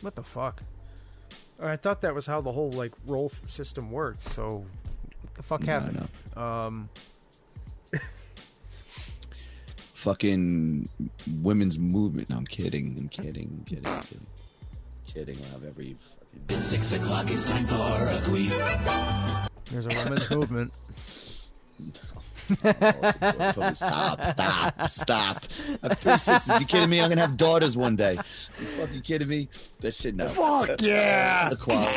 [0.00, 0.62] What the fuck?
[1.62, 4.22] I thought that was how the whole like role th- system worked.
[4.22, 4.64] So,
[5.22, 6.08] what the fuck No, happened?
[6.36, 6.88] Um,
[9.94, 10.88] Fucking
[11.42, 12.30] women's movement.
[12.30, 12.96] No, I'm kidding.
[12.98, 13.58] I'm kidding.
[13.58, 13.86] I'm kidding.
[13.86, 14.26] I'm kidding.
[15.06, 15.38] kidding.
[15.44, 15.96] I'll have every
[16.48, 16.70] fucking.
[16.70, 19.48] Six o'clock, it's time for a queef.
[19.70, 20.72] there's a women's movement.
[23.74, 25.44] Stop, stop, stop.
[25.82, 26.60] I have three sisters.
[26.60, 27.00] You kidding me?
[27.00, 28.14] I'm gonna have daughters one day.
[28.14, 28.22] You
[28.66, 29.48] fucking kidding me?
[29.80, 30.28] That shit no.
[30.28, 31.50] Fuck yeah!
[31.50, 31.94] Equality.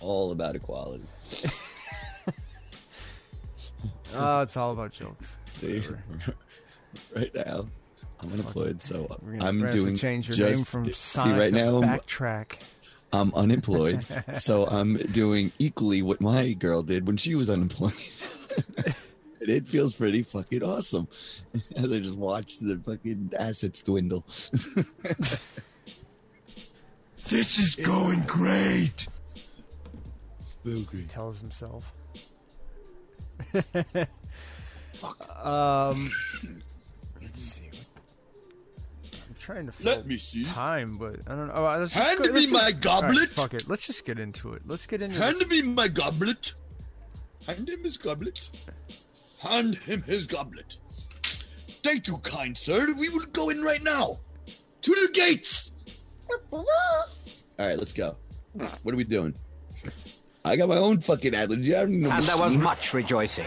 [0.00, 1.04] All about equality.
[4.14, 5.38] Oh, it's all about jokes.
[5.52, 5.82] See,
[7.16, 7.66] right now,
[8.20, 11.20] I'm unemployed, so I'm we're gonna have to doing change your just name from see
[11.30, 11.80] right to now.
[11.80, 12.56] I'm- Backtrack.
[13.12, 17.92] I'm unemployed, so I'm doing equally what my girl did when she was unemployed.
[19.44, 21.08] It feels pretty fucking awesome
[21.74, 24.24] as I just watch the fucking assets dwindle.
[27.30, 29.06] This is going great.
[30.40, 31.08] Still great.
[31.08, 31.92] tells himself.
[33.52, 34.08] Fuck.
[35.44, 36.12] Um,
[37.20, 37.71] let's see.
[39.42, 40.44] I'm trying to Let me see.
[40.44, 41.54] time, but I don't know.
[41.56, 43.28] Oh, let's just Hand go- me let's my just- all right, goblet.
[43.30, 43.68] fuck it.
[43.68, 44.62] Let's just get into it.
[44.66, 45.20] Let's get into it.
[45.20, 45.48] Hand this.
[45.48, 46.54] me my goblet.
[47.46, 48.50] Hand him his goblet.
[49.38, 50.76] Hand him his goblet.
[51.82, 52.92] Thank you, kind sir.
[52.96, 54.20] We will go in right now.
[54.82, 55.72] To the gates.
[56.52, 56.64] All
[57.58, 58.16] right, let's go.
[58.52, 59.34] What are we doing?
[60.44, 61.64] I got my own fucking ad lib.
[61.64, 63.46] You have no And there was much rejoicing.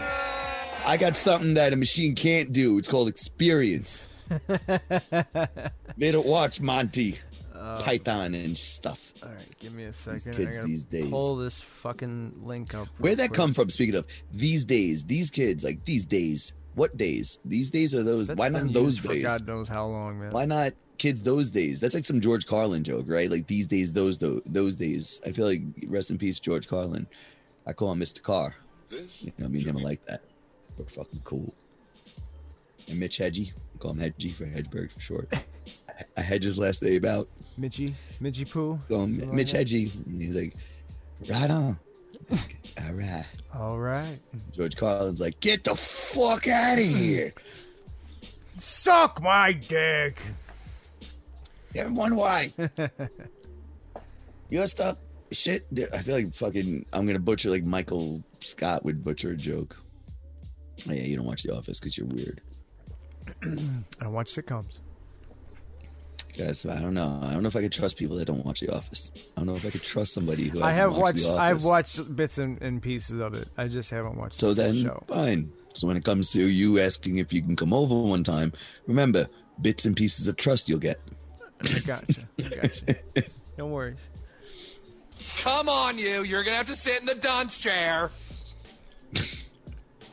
[0.84, 2.76] I got something that a machine can't do.
[2.78, 4.06] It's called experience.
[5.96, 7.18] they don't watch Monty
[7.54, 7.78] oh.
[7.80, 9.12] Python and stuff.
[9.22, 10.34] All right, give me a second.
[10.34, 11.10] These kids I these days.
[11.10, 12.88] pull this fucking link up.
[12.98, 13.70] Where'd real that come from?
[13.70, 16.52] Speaking of these days, these kids, like these days.
[16.74, 17.38] What days?
[17.42, 18.26] These days are those?
[18.26, 19.22] That's why not those days?
[19.22, 20.30] God knows how long, man.
[20.30, 21.80] Why not kids those days?
[21.80, 23.30] That's like some George Carlin joke, right?
[23.30, 25.22] Like these days, those those, those days.
[25.24, 27.06] I feel like rest in peace, George Carlin.
[27.66, 28.22] I call him Mr.
[28.22, 28.54] Carr.
[28.90, 30.22] You know, me and him like that.
[30.76, 31.52] We're fucking cool.
[32.88, 35.32] And Mitch Hedgie, I call him Hedgie for Hedgeberg for short.
[36.16, 37.28] I hedge his last name out.
[37.58, 38.78] Mitchie, Mitchie Poo.
[38.88, 39.66] Go Something Mitch like?
[39.66, 40.06] Hedgie.
[40.06, 40.56] And he's like,
[41.28, 41.78] right on.
[42.30, 43.26] All right.
[43.54, 44.18] All right.
[44.52, 47.32] George Carlin's like, get the fuck out of here.
[48.58, 50.20] Suck my dick.
[51.74, 52.52] You ever wonder why?
[54.50, 54.98] Your stuff,
[55.32, 55.66] shit.
[55.92, 56.86] I feel like fucking.
[56.92, 59.76] I'm gonna butcher like Michael Scott would butcher a joke.
[60.88, 62.40] Oh, yeah, you don't watch The Office because you're weird,
[63.42, 64.78] I don't watch sitcoms.
[66.36, 66.66] guys.
[66.66, 67.18] I don't know.
[67.22, 69.10] I don't know if I could trust people that don't watch The Office.
[69.14, 70.62] I don't know if I could trust somebody who.
[70.62, 71.18] I hasn't have watched.
[71.18, 71.26] watched.
[71.26, 73.48] The I've watched bits and, and pieces of it.
[73.56, 74.34] I just haven't watched.
[74.36, 75.04] So the full then, show.
[75.08, 75.52] fine.
[75.74, 78.52] So when it comes to you asking if you can come over one time,
[78.86, 79.28] remember
[79.60, 81.00] bits and pieces of trust you'll get.
[81.62, 82.22] I gotcha.
[82.38, 82.96] I gotcha.
[83.58, 84.08] no worries.
[85.42, 86.22] Come on, you.
[86.24, 88.10] You're going to have to sit in the dunce chair.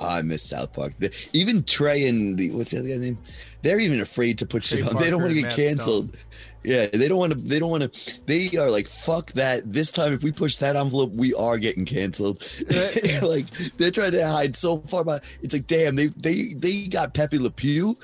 [0.04, 0.94] Oh, I miss South Park.
[1.00, 3.18] The, even Trey and the what's the other guy's name?
[3.62, 5.02] They're even afraid to put Trey shit on.
[5.02, 6.16] They don't want to get Matt canceled.
[6.64, 7.40] Yeah, they don't want to.
[7.40, 8.14] They don't want to.
[8.26, 9.72] They are like, fuck that.
[9.74, 12.42] This time, if we push that envelope, we are getting canceled.
[13.22, 17.14] like they're trying to hide so far, but it's like, damn, they they they got
[17.14, 17.98] Pepe Le Pew.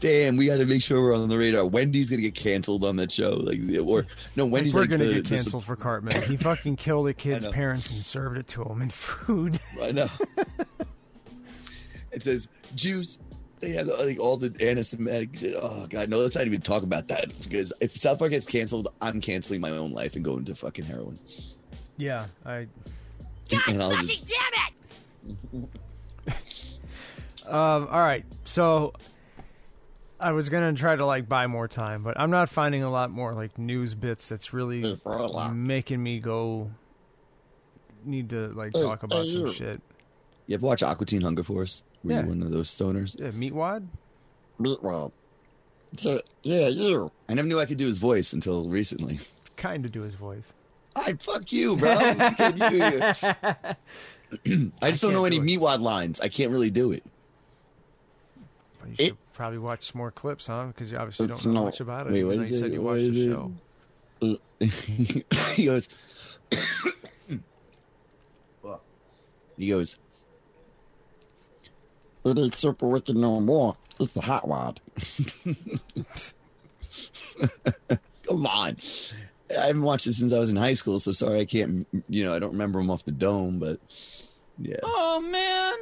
[0.00, 1.64] Damn, we got to make sure we're on the radar.
[1.64, 5.14] Wendy's gonna get canceled on that show, like, or no, Wendy's we're like gonna the-
[5.14, 6.20] get the- canceled for Cartman.
[6.22, 9.60] He fucking killed a kid's parents and served it to him in food.
[9.80, 10.08] I know.
[12.12, 13.18] it says Jews.
[13.60, 15.54] They have like all the anti-Semitic.
[15.62, 16.18] Oh god, no!
[16.18, 19.70] Let's not even talk about that because if South Park gets canceled, I'm canceling my
[19.70, 21.18] own life and going to fucking heroin.
[21.96, 22.66] yeah, I.
[23.68, 24.32] and I'll just,
[27.46, 27.88] Um.
[27.90, 28.24] All right.
[28.44, 28.92] So,
[30.18, 33.10] I was gonna try to like buy more time, but I'm not finding a lot
[33.10, 34.98] more like news bits that's really
[35.52, 36.70] making me go.
[38.04, 39.80] Need to like talk about some shit.
[40.46, 41.84] you ever watch Aqua Teen Hunger Force?
[42.04, 42.22] Were Yeah.
[42.22, 43.18] you one of those stoners?
[43.18, 43.86] Yeah, Meatwad.
[44.60, 45.12] Meatwad.
[45.98, 47.10] Yeah, yeah, you.
[47.28, 49.20] I never knew I could do his voice until recently.
[49.56, 50.52] Kind of do his voice.
[50.96, 51.96] I fuck you, bro.
[51.96, 53.14] Can you do your-
[54.82, 56.20] I just don't know any can't Meatwad lines.
[56.20, 57.02] I can't really do it.
[58.80, 60.66] But you should probably watch some more clips, huh?
[60.68, 62.12] Because you obviously don't know not- much about it.
[62.12, 64.68] wait, even what though is you said you What watched the it?
[65.00, 65.24] show.
[65.54, 65.88] he goes
[69.56, 69.96] he goes
[72.24, 73.76] it ain't super wicked no more.
[74.00, 74.80] It's a hot rod.
[78.22, 78.76] Come on.
[79.50, 82.24] I haven't watched it since i was in high school so sorry i can't you
[82.24, 83.78] know i don't remember them off the dome but
[84.58, 84.76] yeah.
[84.82, 85.74] Oh, man.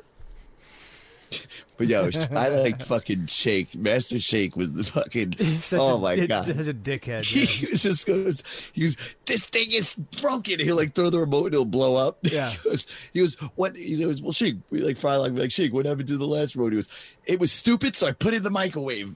[1.76, 6.14] but yo i like fucking shake master shake was the fucking Such oh a, my
[6.14, 7.24] it- god such a dickhead.
[7.24, 7.70] he yeah.
[7.70, 10.58] was just goes, he was, this thing is broken.
[10.60, 12.18] He'll like throw the remote and it'll blow up.
[12.30, 12.50] Yeah.
[12.50, 13.76] he, goes, he goes, what?
[13.76, 16.72] He goes, well, Shake, we like Frylock, like, Shake, what happened to the last remote?
[16.72, 16.88] He goes,
[17.26, 19.14] it was stupid, so I put it in the microwave.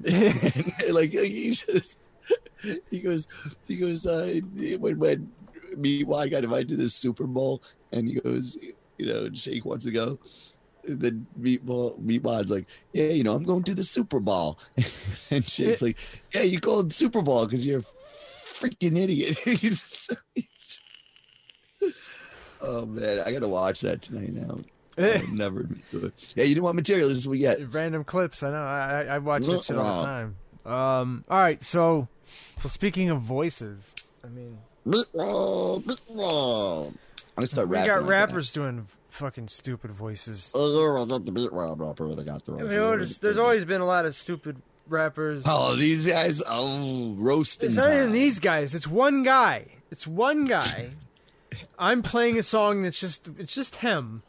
[0.91, 1.97] like, he just,
[2.91, 3.27] he goes,
[3.69, 4.41] he goes, uh,
[4.79, 5.33] when, when
[5.77, 8.57] me, why I got invited to this Super Bowl, and he goes,
[8.99, 10.19] you know, Shake wants to go.
[10.87, 14.59] Then Meatball, Meatball's like, yeah, you know, I'm going to the Super Bowl.
[15.31, 15.97] and Shake's like,
[16.33, 19.39] yeah, you called Super Bowl because you're a freaking idiot.
[22.67, 24.59] Oh man, I gotta watch that tonight now.
[24.97, 26.15] I'll never admit to it.
[26.35, 27.11] Yeah, you didn't want material.
[27.11, 27.75] This is what we get.
[27.75, 28.43] Random clips.
[28.43, 28.57] I know.
[28.57, 30.37] I I, I watch that shit all the time.
[30.65, 31.25] Um.
[31.29, 31.61] All right.
[31.63, 32.09] So,
[32.59, 33.93] well, speaking of voices,
[34.25, 34.59] I mean.
[34.87, 34.93] I'm
[37.37, 40.51] gonna start we got like rappers doing fucking stupid voices.
[40.55, 43.87] Oh, the beat wild rapper that got the I mean, there's, there's always been a
[43.87, 45.43] lot of stupid rappers.
[45.47, 47.69] Oh, these guys, oh, roasting.
[47.69, 48.75] It's not even these guys.
[48.75, 49.67] It's one guy.
[49.91, 50.91] It's one guy.
[51.79, 54.23] I'm playing a song that's just it's just him.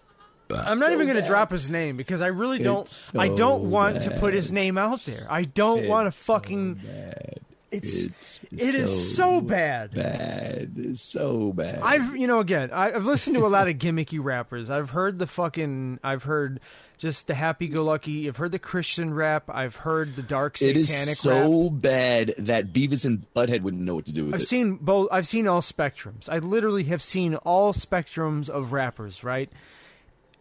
[0.52, 1.28] I'm not so even going to bad.
[1.28, 2.86] drop his name because I really don't.
[2.86, 5.26] It's I don't want to put his name out there.
[5.28, 6.76] I don't want to fucking.
[6.76, 7.40] Bad.
[7.78, 9.94] It's It's it is so bad.
[9.94, 10.74] bad.
[10.78, 11.80] It's so bad.
[11.82, 14.70] I've you know again I- I've listened to a lot of gimmicky rappers.
[14.70, 16.60] I've heard the fucking I've heard
[16.98, 18.28] just the happy go lucky.
[18.28, 19.50] I've heard the Christian rap.
[19.50, 21.82] I've heard the dark it satanic is so rap.
[21.82, 24.48] bad that Beavis and Butthead wouldn't know what to do with I've it.
[24.48, 25.10] seen both.
[25.12, 26.30] I've seen all spectrums.
[26.30, 29.50] I literally have seen all spectrums of rappers, right?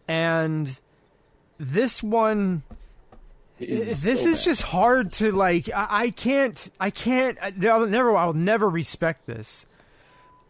[0.06, 0.78] And
[1.58, 2.62] this one,
[3.60, 5.70] It's this so is just hard to like.
[5.72, 6.70] I, I can't.
[6.80, 7.38] I can't.
[7.40, 8.16] I- I'll never.
[8.16, 9.66] I'll never respect this.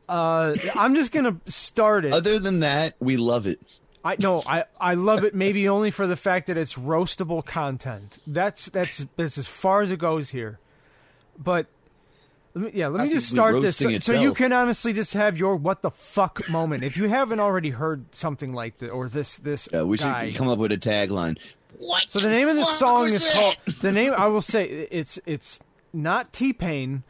[0.08, 2.12] Uh, I'm just gonna start it.
[2.12, 3.60] Other than that, we love it.
[4.04, 8.18] I no, I I love it maybe only for the fact that it's roastable content.
[8.26, 10.58] That's that's that's as far as it goes here.
[11.38, 11.66] But
[12.54, 15.38] let me, yeah, let me just start this so, so you can honestly just have
[15.38, 16.84] your what the fuck moment.
[16.84, 20.26] If you haven't already heard something like that or this this Yeah, we guy.
[20.26, 21.38] should come up with a tagline.
[21.78, 22.10] What?
[22.10, 24.12] So the name of the song is called the name.
[24.16, 25.60] I will say it's it's
[25.92, 27.02] not T Pain,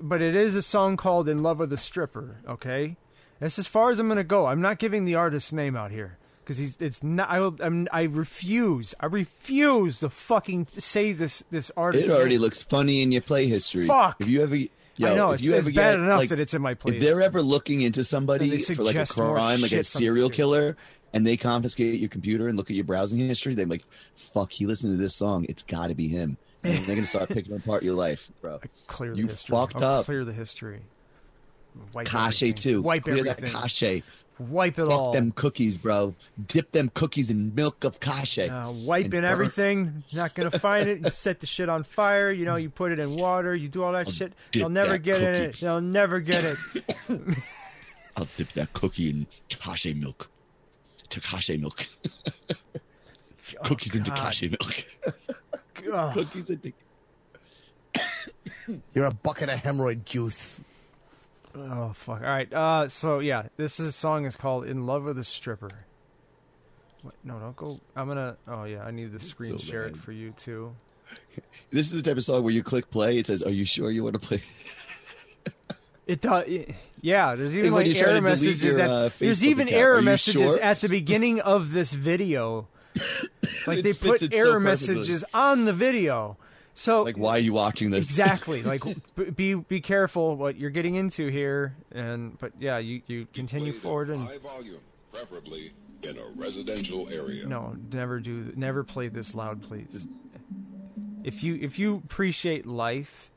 [0.00, 2.96] but it is a song called "In Love with a Stripper." Okay,
[3.40, 4.46] that's as far as I'm gonna go.
[4.46, 7.28] I'm not giving the artist's name out here because he's it's not.
[7.30, 7.56] I will.
[7.60, 8.94] I'm, I refuse.
[9.00, 12.08] I refuse to fucking say this this artist.
[12.08, 13.86] It already looks funny in your play history.
[13.86, 14.16] Fuck.
[14.20, 14.68] If you ever, yo,
[15.02, 16.74] I know, if it's- you it's ever bad get, enough like, that it's in my
[16.74, 16.96] play.
[16.96, 20.04] If they're ever looking into somebody for like a crime, like a shit from the
[20.06, 20.76] serial killer,
[21.12, 24.66] and they confiscate your computer and look at your browsing history, they're like, "Fuck, he
[24.66, 25.46] listened to this song.
[25.48, 28.60] It's got to be him." And they're gonna start picking apart your life, bro.
[28.86, 29.56] clear the you history.
[29.56, 30.04] fucked I'll up.
[30.06, 30.82] Clear the history.
[31.94, 32.54] Wipe everything.
[32.54, 32.82] too.
[32.82, 33.52] Wipe Clear everything.
[33.52, 34.02] that cache.
[34.38, 35.12] Wipe it Fuck all.
[35.12, 36.14] them cookies, bro.
[36.48, 38.38] Dip them cookies in milk of cache.
[38.38, 40.02] Uh, wiping everything.
[40.12, 41.00] Not gonna find it.
[41.04, 42.30] You set the shit on fire.
[42.30, 43.54] You know, you put it in water.
[43.54, 44.32] You do all that shit.
[44.50, 45.60] dip They'll never get in it.
[45.60, 46.58] They'll never get it.
[48.16, 50.28] I'll dip that cookie in cache milk.
[51.20, 51.86] Takashi milk.
[53.64, 54.40] Cookies into Oh, God.
[54.50, 54.84] milk.
[55.92, 56.14] Ugh.
[56.14, 56.72] Cookies into.
[58.94, 60.58] You're a bucket of hemorrhoid juice.
[61.54, 62.20] Oh fuck!
[62.22, 62.50] All right.
[62.52, 65.70] Uh, so yeah, this is, song is called "In Love with a Stripper."
[67.02, 67.14] What?
[67.24, 67.78] No, don't go.
[67.94, 68.36] I'm gonna.
[68.48, 70.00] Oh yeah, I need the screen so share it bad.
[70.02, 70.74] for you too.
[71.70, 73.16] This is the type of song where you click play.
[73.18, 74.42] It says, "Are you sure you want to play?"
[76.06, 76.44] It does.
[77.02, 78.62] Yeah, there's even like error to delete messages.
[78.62, 80.60] your, at, uh, there's even account, error messages sure?
[80.60, 82.68] at the beginning of this video.
[83.64, 86.36] Like they put it so error messages on the video.
[86.74, 88.04] So Like, why are you watching this?
[88.06, 88.82] exactly like
[89.36, 94.10] be be careful what you're getting into here and but yeah you you continue forward
[94.10, 94.80] and high volume,
[95.12, 97.46] preferably in a residential area.
[97.46, 100.06] no never do never play this loud please
[101.22, 103.30] if you if you appreciate life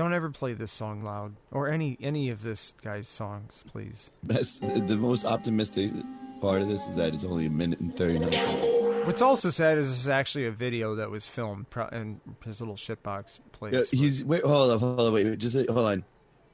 [0.00, 4.62] don't ever play this song loud or any any of this guy's songs please Best,
[4.62, 5.92] the most optimistic
[6.40, 9.06] part of this is that it's only a minute and thirty nine seconds.
[9.06, 12.60] what's also sad is this is actually a video that was filmed pro- in his
[12.62, 14.42] little shitbox place Yeah, he's wait.
[14.42, 14.78] Hold on.
[14.78, 15.12] Hold on.
[15.12, 15.26] Wait.
[15.26, 16.04] wait, Just hold on.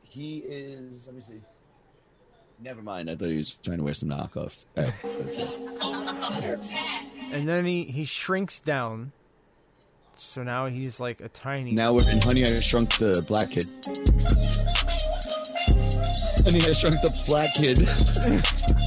[0.02, 1.06] He is.
[1.06, 1.40] Let me see.
[2.58, 3.08] Never mind.
[3.10, 4.64] I thought he was trying to wear some knockoffs.
[4.76, 6.60] Right,
[7.32, 9.12] and then he he shrinks down
[10.18, 13.66] so now he's like a tiny Now we're in Honey I Shrunk the Black Kid.
[16.44, 17.88] Honey I Shrunk the Black Kid.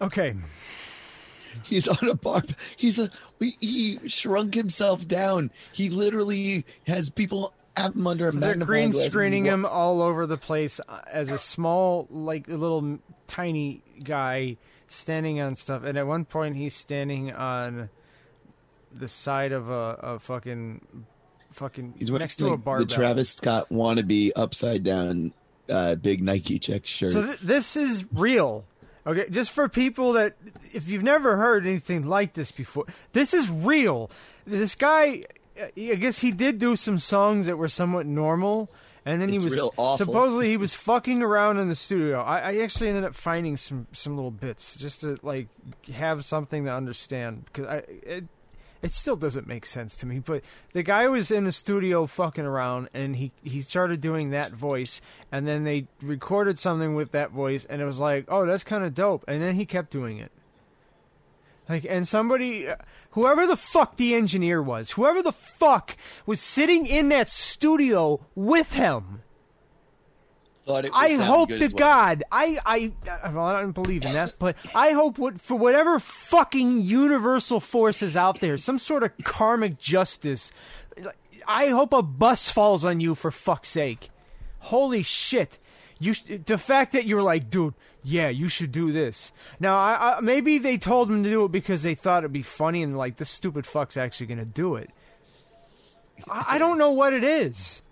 [0.00, 0.34] okay
[1.64, 2.42] He's on a bar.
[2.76, 3.10] He's a.
[3.40, 5.50] He, he shrunk himself down.
[5.72, 10.02] He literally has people have him under a So they're green screening wa- him all
[10.02, 15.82] over the place uh, as a small, like a little tiny guy standing on stuff.
[15.84, 17.88] And at one point, he's standing on
[18.92, 20.82] the side of a, a fucking,
[21.52, 22.86] fucking He's next to a barbell.
[22.86, 25.32] the Travis Scott wannabe upside down
[25.68, 27.10] uh, big Nike check shirt.
[27.10, 28.64] So th- this is real.
[29.06, 30.34] Okay, just for people that
[30.72, 34.10] if you've never heard anything like this before, this is real.
[34.46, 35.24] This guy,
[35.60, 38.68] I guess he did do some songs that were somewhat normal,
[39.04, 40.04] and then It's he was real awful.
[40.04, 42.20] supposedly he was fucking around in the studio.
[42.20, 45.46] I, I actually ended up finding some some little bits just to like
[45.94, 47.76] have something to understand because I.
[48.02, 48.24] It,
[48.82, 52.44] It still doesn't make sense to me, but the guy was in the studio fucking
[52.44, 55.00] around and he he started doing that voice
[55.32, 58.84] and then they recorded something with that voice and it was like, "Oh, that's kind
[58.84, 60.30] of dope." And then he kept doing it.
[61.68, 62.76] Like and somebody uh,
[63.10, 68.74] whoever the fuck the engineer was, whoever the fuck was sitting in that studio with
[68.74, 69.22] him
[70.68, 71.78] I hope to as well.
[71.78, 72.92] God, I, I,
[73.30, 78.02] well, I don't believe in that, but I hope what, for whatever fucking universal force
[78.02, 80.50] is out there, some sort of karmic justice,
[81.46, 84.10] I hope a bus falls on you for fuck's sake.
[84.58, 85.58] Holy shit.
[85.98, 86.14] You,
[86.44, 89.32] the fact that you're like, dude, yeah, you should do this.
[89.60, 92.42] Now, I, I, maybe they told him to do it because they thought it'd be
[92.42, 94.90] funny and like, this stupid fuck's actually gonna do it.
[96.28, 97.82] I, I don't know what it is.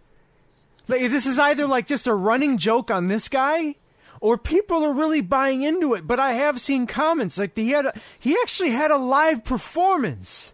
[0.87, 3.77] Like this is either like just a running joke on this guy,
[4.21, 6.07] or people are really buying into it.
[6.07, 10.53] But I have seen comments like he had a, he actually had a live performance,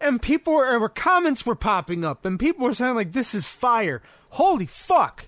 [0.00, 3.46] and people were or comments were popping up, and people were saying like this is
[3.46, 4.02] fire.
[4.30, 5.26] Holy fuck!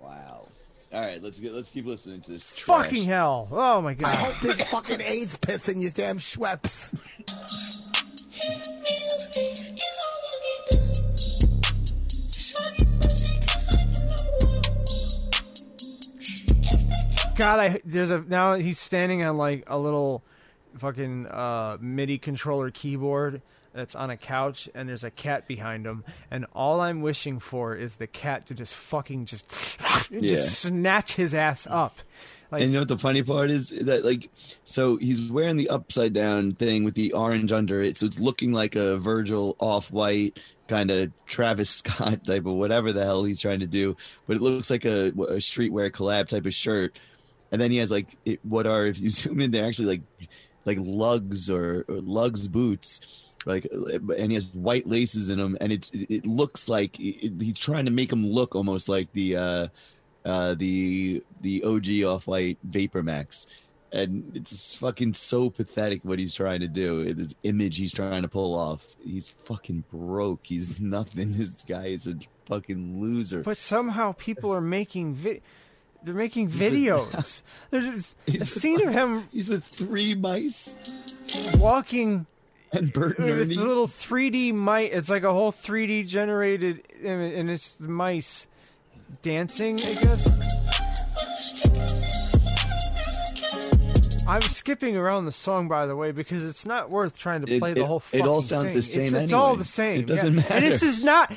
[0.00, 0.48] Wow.
[0.92, 2.52] All right, let's get let's keep listening to this.
[2.56, 2.84] Trash.
[2.86, 3.46] Fucking hell!
[3.52, 4.08] Oh my god!
[4.08, 6.92] I hope there's fucking AIDS piss in your damn Schweppes.
[17.40, 20.22] God, I there's a now he's standing on like a little
[20.78, 26.04] fucking uh, MIDI controller keyboard that's on a couch, and there's a cat behind him,
[26.30, 29.50] and all I'm wishing for is the cat to just fucking just
[30.10, 30.20] Yeah.
[30.20, 32.00] just snatch his ass up.
[32.50, 34.28] Like, and you know what the funny part is that like
[34.64, 38.52] so he's wearing the upside down thing with the orange under it so it's looking
[38.52, 40.36] like a virgil off-white
[40.66, 44.42] kind of travis scott type of whatever the hell he's trying to do but it
[44.42, 46.98] looks like a, a streetwear collab type of shirt
[47.52, 50.28] and then he has like it, what are if you zoom in they're actually like
[50.64, 53.00] like lugs or, or Lugz boots
[53.46, 57.58] like and he has white laces in them and it's it, looks like it, he's
[57.58, 59.68] trying to make him look almost like the uh
[60.24, 63.46] uh the the OG off white Vapor Max.
[63.92, 67.12] And it's fucking so pathetic what he's trying to do.
[67.12, 68.86] This image he's trying to pull off.
[69.04, 70.40] He's fucking broke.
[70.44, 71.36] He's nothing.
[71.36, 73.42] This guy is a fucking loser.
[73.42, 75.40] but somehow people are making vi-
[76.04, 77.42] they're making videos.
[77.70, 80.76] There's a scene of him He's with three mice
[81.58, 82.26] walking
[82.72, 83.56] and Bert and with Ernie.
[83.56, 84.90] a little 3D mice.
[84.92, 88.46] It's like a whole 3D generated, and it's the mice
[89.22, 89.76] dancing.
[89.80, 90.59] I guess.
[94.30, 97.58] I'm skipping around the song, by the way, because it's not worth trying to It-
[97.58, 98.00] play the it- whole.
[98.12, 98.74] it all sounds thing.
[98.76, 100.00] the same It's, it's all the same.
[100.00, 100.40] It doesn't yeah.
[100.40, 100.54] matter.
[100.54, 101.32] And this is not.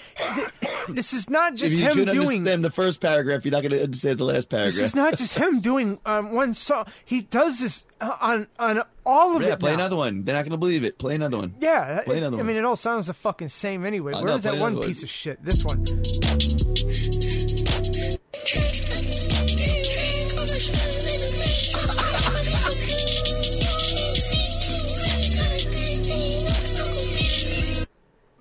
[0.89, 2.10] This is not just him doing.
[2.10, 4.76] understand the first paragraph, you're not going to understand the last paragraph.
[4.76, 6.86] This is not just him doing um, one song.
[7.06, 9.60] He does this uh, on on all of yeah, it.
[9.60, 9.76] play now.
[9.80, 10.24] another one.
[10.24, 10.98] They're not going to believe it.
[11.00, 11.56] Play another one.
[11.60, 14.14] Yeah, Play another I mean, it all sounds the fucking same anyway.
[14.14, 15.44] I Where know, is that play one piece of shit?
[15.44, 15.84] This one.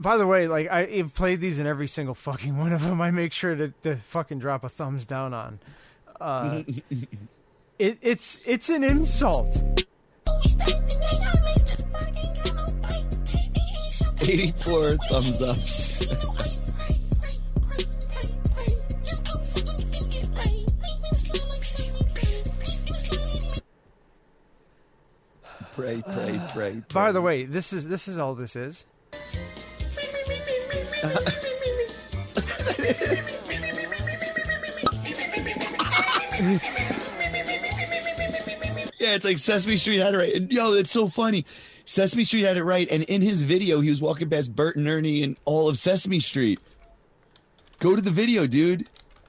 [0.02, 3.00] By the way, like I, I've played these in every single fucking one of them.
[3.00, 5.60] I make sure to, to fucking drop a thumbs down on.
[6.20, 6.62] Uh,
[7.78, 9.56] it, it's it's an insult.
[14.20, 16.06] 84 thumbs ups.
[25.74, 26.82] pray, pray, pray, pray.
[26.92, 28.84] By the way, this is this is all this is.
[38.98, 40.34] Yeah, it's like Sesame Street had it right.
[40.34, 41.44] And, yo, it's so funny.
[41.84, 42.88] Sesame Street had it right.
[42.90, 46.20] And in his video, he was walking past Bert and Ernie and all of Sesame
[46.20, 46.60] Street.
[47.80, 48.88] Go to the video, dude.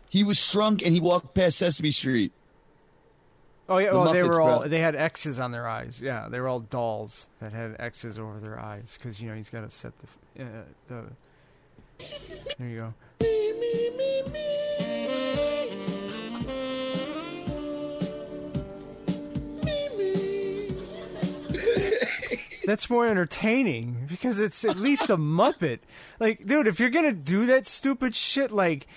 [0.10, 2.32] He was shrunk and he walked past Sesame Street.
[3.68, 4.68] Oh yeah, The well they were all bro.
[4.68, 6.00] they had X's on their eyes.
[6.02, 9.50] Yeah, they were all dolls that had X's over their eyes because you know he's
[9.50, 9.94] got to set
[10.36, 10.48] the uh,
[10.88, 11.04] the.
[12.58, 12.94] There you go.
[22.66, 25.80] That's more entertaining because it's at least a Muppet.
[26.20, 28.88] Like, dude, if you're gonna do that stupid shit, like,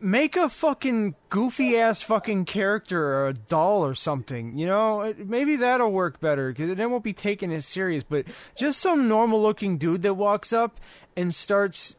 [0.00, 4.58] make a fucking goofy ass fucking character or a doll or something.
[4.58, 8.02] You know, uh, maybe that'll work better because it won't be taken as serious.
[8.02, 8.26] But
[8.56, 10.80] just some normal looking dude that walks up
[11.16, 11.96] and starts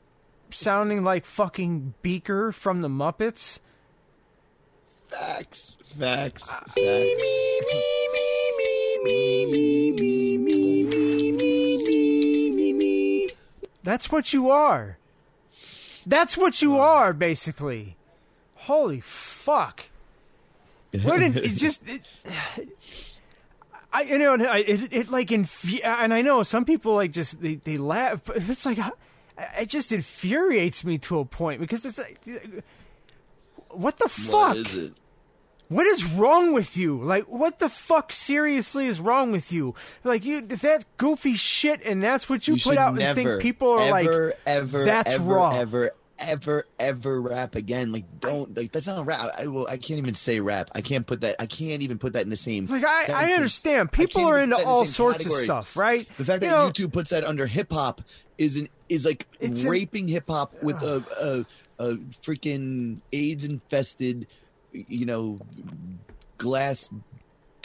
[0.49, 3.59] sounding like fucking Beaker from the Muppets.
[5.09, 6.75] Facts, facts, facts.
[13.83, 14.97] That's what you are.
[16.05, 17.97] That's what you are, basically.
[18.55, 19.85] Holy fuck!
[21.03, 22.01] What an it just it,
[23.93, 27.55] I you know it it like infu- and I know some people like just they
[27.55, 28.21] they laugh.
[28.25, 28.79] But it's like
[29.37, 32.19] it just infuriates me to a point because it's like
[33.69, 34.49] what the fuck?
[34.49, 34.93] What is it?
[35.67, 37.01] What is wrong with you?
[37.01, 39.73] Like, what the fuck seriously is wrong with you?
[40.03, 43.71] Like, you that goofy shit and that's what you, You put out and think people
[43.71, 45.55] are ever, like, ever, that's ever, wrong.
[45.55, 47.91] ever, ever, ever rap again.
[47.91, 49.31] Like, don't like that's not rap.
[49.37, 49.67] I, will.
[49.67, 50.69] I can't even say rap.
[50.73, 51.35] I can't put that.
[51.39, 52.65] I can't even put that in the same.
[52.65, 53.91] Like, I, I understand.
[53.91, 55.41] People can't are into in all sorts category.
[55.41, 56.07] of stuff, right?
[56.17, 58.01] The fact You that know, YouTube puts that under hip hop
[58.37, 59.27] is an is like
[59.63, 61.45] raping hip hop with a,
[61.79, 64.27] a a freaking AIDS infested,
[64.71, 65.39] you know,
[66.37, 66.89] glass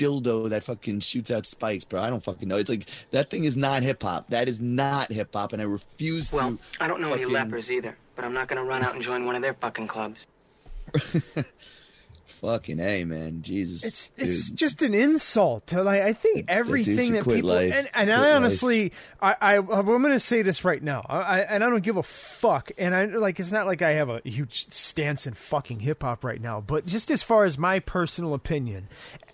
[0.01, 2.01] dildo that fucking shoots out spikes, bro.
[2.01, 2.57] I don't fucking know.
[2.57, 4.29] It's like that thing is not hip hop.
[4.31, 6.47] That is not hip hop, and I refuse Well, to.
[6.55, 9.25] Well, I don't know any lepers either, but I'm not gonna run out and join
[9.27, 10.27] one of their fucking clubs.
[12.41, 13.85] Fucking a man, Jesus.
[13.85, 17.73] It's it's just an insult to like I think everything should that people life.
[17.75, 18.37] and, and Quit I life.
[18.37, 21.83] honestly I, I I'm going to say this right now I, I and I don't
[21.83, 25.35] give a fuck and I like it's not like I have a huge stance in
[25.35, 28.89] fucking hip hop right now but just as far as my personal opinion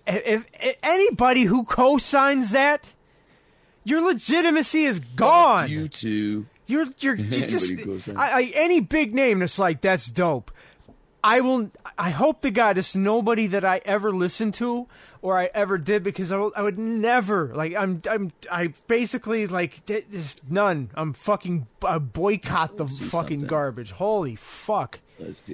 [0.07, 2.93] if, if anybody who co-signs that
[3.85, 6.47] your legitimacy is gone you too.
[6.67, 8.19] you're you're, you just who goes there.
[8.19, 10.51] I, I, any big name that's like that's dope.
[11.27, 11.73] I will.
[11.99, 14.87] I hope to God it's nobody that I ever listened to
[15.23, 17.75] or I ever did because I, will, I would never like.
[17.75, 18.01] I'm.
[18.09, 18.31] I'm.
[18.49, 19.85] I basically like.
[19.87, 20.91] th- There's none.
[20.95, 21.67] I'm fucking.
[21.85, 23.41] I boycott the fucking something.
[23.41, 23.91] garbage.
[23.91, 25.01] Holy fuck.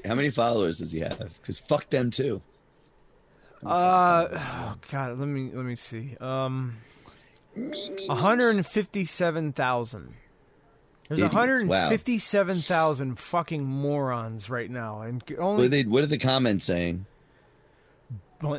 [0.05, 1.31] How many followers does he have?
[1.41, 2.43] Because fuck them too.
[3.65, 4.29] Uh.
[4.33, 5.19] Oh God.
[5.19, 5.51] Let me.
[5.53, 6.17] Let me see.
[6.21, 6.77] Um.
[7.55, 10.15] One hundred and fifty-seven thousand.
[11.09, 11.35] There's Idiots.
[11.65, 11.91] Wow.
[11.91, 15.83] 157,000 fucking morons right now, and What only are they?
[15.83, 17.05] What are the comments saying?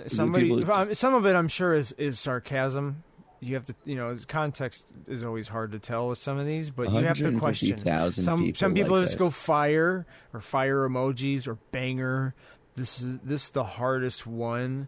[0.08, 3.04] Somebody, people- um, some of it, I'm sure, is is sarcasm.
[3.40, 6.70] You have to, you know, context is always hard to tell with some of these,
[6.70, 7.70] but you have to question.
[7.72, 9.20] 150,000 Some people some people like just that.
[9.20, 12.36] go fire or fire emojis or banger.
[12.76, 14.88] This is this is the hardest one.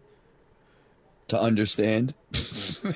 [1.28, 2.94] To understand, Artwork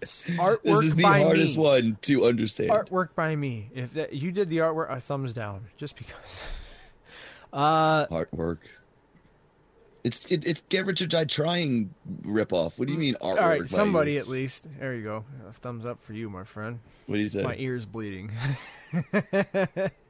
[0.00, 1.62] this is the by hardest me.
[1.62, 2.70] one to understand.
[2.70, 3.70] Artwork by me.
[3.74, 6.14] If that, you did the artwork, a thumbs down, just because.
[7.50, 8.58] Uh, Artwork.
[10.04, 12.72] It's it, it's get rich or die trying ripoff.
[12.76, 13.40] What do you mean artwork?
[13.40, 13.66] all right, you?
[13.66, 14.66] somebody at least.
[14.78, 15.24] There you go.
[15.48, 16.78] A thumbs up for you, my friend.
[17.06, 17.42] What do you say?
[17.42, 18.32] My ears bleeding.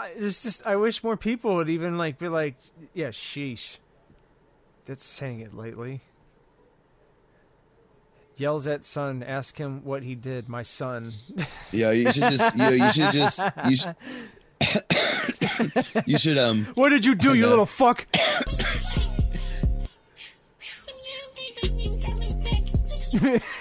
[0.00, 2.56] I, there's just I wish more people would even like be like,
[2.94, 3.78] yeah, sheesh.
[4.86, 6.00] That's saying it lately.
[8.36, 11.12] Yells at son, ask him what he did, my son.
[11.72, 13.94] Yeah, you should just you, know, you should just you should
[16.06, 17.50] you should um what did you do, you Okay.
[17.50, 18.06] little fuck?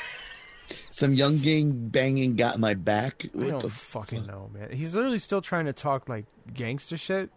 [1.00, 3.26] some young gang banging got my back.
[3.34, 4.72] I don't the fucking know, man.
[4.72, 7.30] He's literally still trying to talk like gangster shit,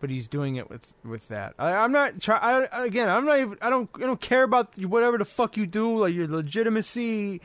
[0.00, 1.54] but he's doing it with with that.
[1.58, 2.36] I, I'm not try.
[2.36, 3.40] I, again, I'm not.
[3.40, 3.88] Even, I don't.
[3.94, 7.40] I don't care about whatever the fuck you do, like your legitimacy.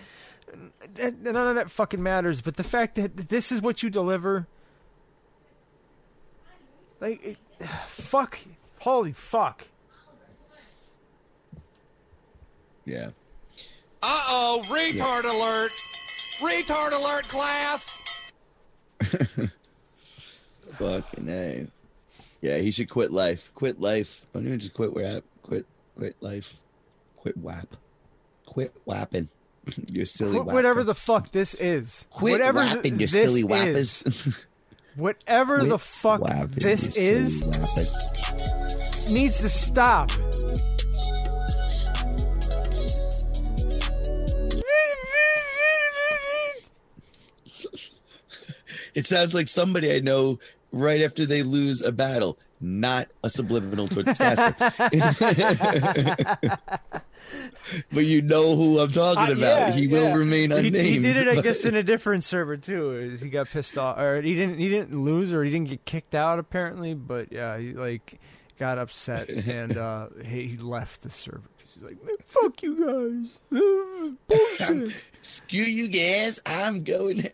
[0.98, 2.42] None of that fucking matters.
[2.42, 4.48] But the fact that this is what you deliver,
[7.00, 7.38] like, it,
[7.88, 8.40] fuck,
[8.80, 9.70] holy fuck.
[12.84, 13.12] Yeah.
[14.02, 15.72] Uh oh, retard alert!
[16.40, 17.88] Retard alert, class!
[20.78, 21.68] Fucking a.
[22.42, 23.50] Yeah, he should quit life.
[23.56, 24.22] Quit life.
[24.34, 25.24] Don't even just quit where at.
[25.42, 25.66] Quit
[25.98, 26.54] quit life.
[27.18, 27.68] Quit whap.
[28.46, 29.30] Quit whapping.
[29.92, 32.06] you silly Wh- whatever the fuck this is.
[32.12, 33.48] Quit whatever th- you silly is.
[33.48, 34.34] whappers.
[34.96, 40.12] Whatever the fuck whapping, this is silly needs to stop.
[48.96, 50.40] It sounds like somebody I know
[50.72, 54.72] right after they lose a battle, not a subliminal Kasper.
[57.92, 59.42] but you know who I'm talking Uh, about.
[59.70, 60.14] yeah, he will yeah.
[60.14, 60.76] remain unnamed.
[60.76, 63.18] He, did it, I guess, in a different server too.
[63.22, 64.60] He got pissed off, or he didn't.
[64.60, 66.94] He didn't lose, or he didn't get kicked out apparently.
[66.94, 68.20] But yeah, he like
[68.60, 71.42] got upset and uh, he, he left the server.
[71.58, 72.86] He's like, "Man, "Fuck you
[73.20, 73.40] guys,
[74.28, 77.28] bullshit." Screw you guys, I'm going.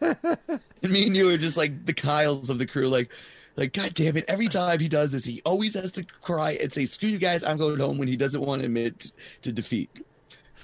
[0.00, 3.10] And me and you are just like the Kyles of the crew, like,
[3.56, 4.24] like God damn it!
[4.28, 7.44] Every time he does this, he always has to cry and say, "Screw you guys,
[7.44, 9.10] I'm going home." When he doesn't want to admit t-
[9.42, 9.90] to defeat.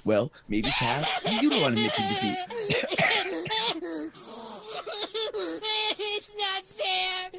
[0.03, 1.05] Well, maybe Cal,
[1.41, 2.37] you don't want to admit to defeat.
[5.99, 7.29] it's not fair.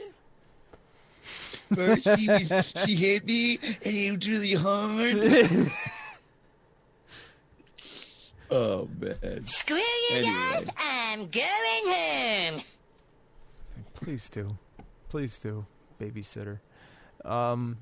[1.74, 5.70] First she was, she hit me, aimed really hard.
[8.52, 9.46] oh man.
[9.46, 10.32] Screw you Anyway.
[10.52, 12.60] guys, I'm going home.
[13.94, 14.56] Please do.
[15.08, 15.66] Please do,
[16.00, 16.58] babysitter.
[17.24, 17.78] Um.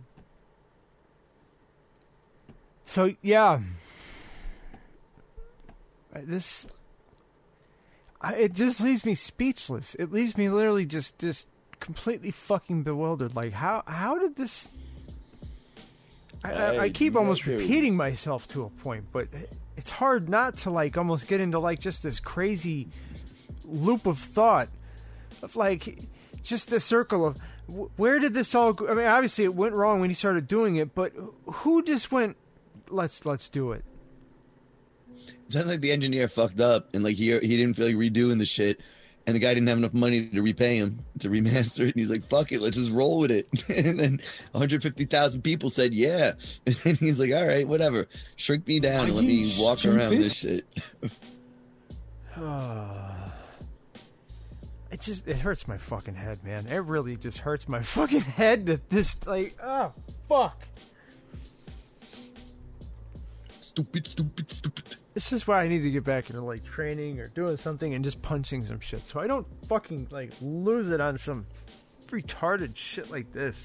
[2.84, 3.60] So yeah,
[6.14, 6.66] this
[8.20, 9.94] I, it just leaves me speechless.
[9.94, 11.46] It leaves me literally just just
[11.78, 13.34] completely fucking bewildered.
[13.34, 14.70] Like how how did this?
[16.42, 19.28] I, I, I I keep almost repeating myself to a point, but
[19.80, 22.88] it's hard not to like almost get into like just this crazy
[23.64, 24.68] loop of thought
[25.40, 26.00] of like
[26.42, 27.38] just the circle of
[27.96, 28.88] where did this all go?
[28.88, 31.14] I mean, obviously it went wrong when he started doing it, but
[31.46, 32.36] who just went?
[32.90, 33.82] Let's let's do it.
[35.48, 38.44] Sounds like the engineer fucked up and like he he didn't feel like redoing the
[38.44, 38.80] shit,
[39.26, 41.94] and the guy didn't have enough money to repay him to remaster it.
[41.94, 44.20] And he's like, "Fuck it, let's just roll with it." and then
[44.52, 46.32] 150,000 people said, "Yeah,"
[46.66, 50.34] and he's like, "All right, whatever, shrink me down and let me walk around this
[50.34, 50.66] shit."
[54.90, 56.66] It just it hurts my fucking head, man.
[56.66, 59.92] It really just hurts my fucking head that this like oh
[60.28, 60.66] fuck.
[63.60, 64.96] Stupid, stupid, stupid.
[65.12, 68.04] This is why I need to get back into like training or doing something and
[68.04, 71.46] just punching some shit, so I don't fucking like lose it on some
[72.06, 73.56] retarded shit like this.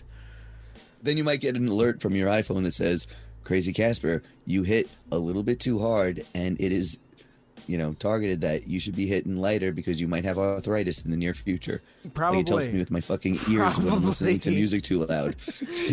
[1.04, 3.06] Then you might get an alert from your iPhone that says,
[3.44, 6.98] "KrayZ Kasper, you hit a little bit too hard, and it is."
[7.68, 11.12] You know, targeted that you should be hitting lighter because you might have arthritis in
[11.12, 11.82] the near future.
[12.16, 15.36] Like it tells me with my fucking ears when I'm listening to music too loud.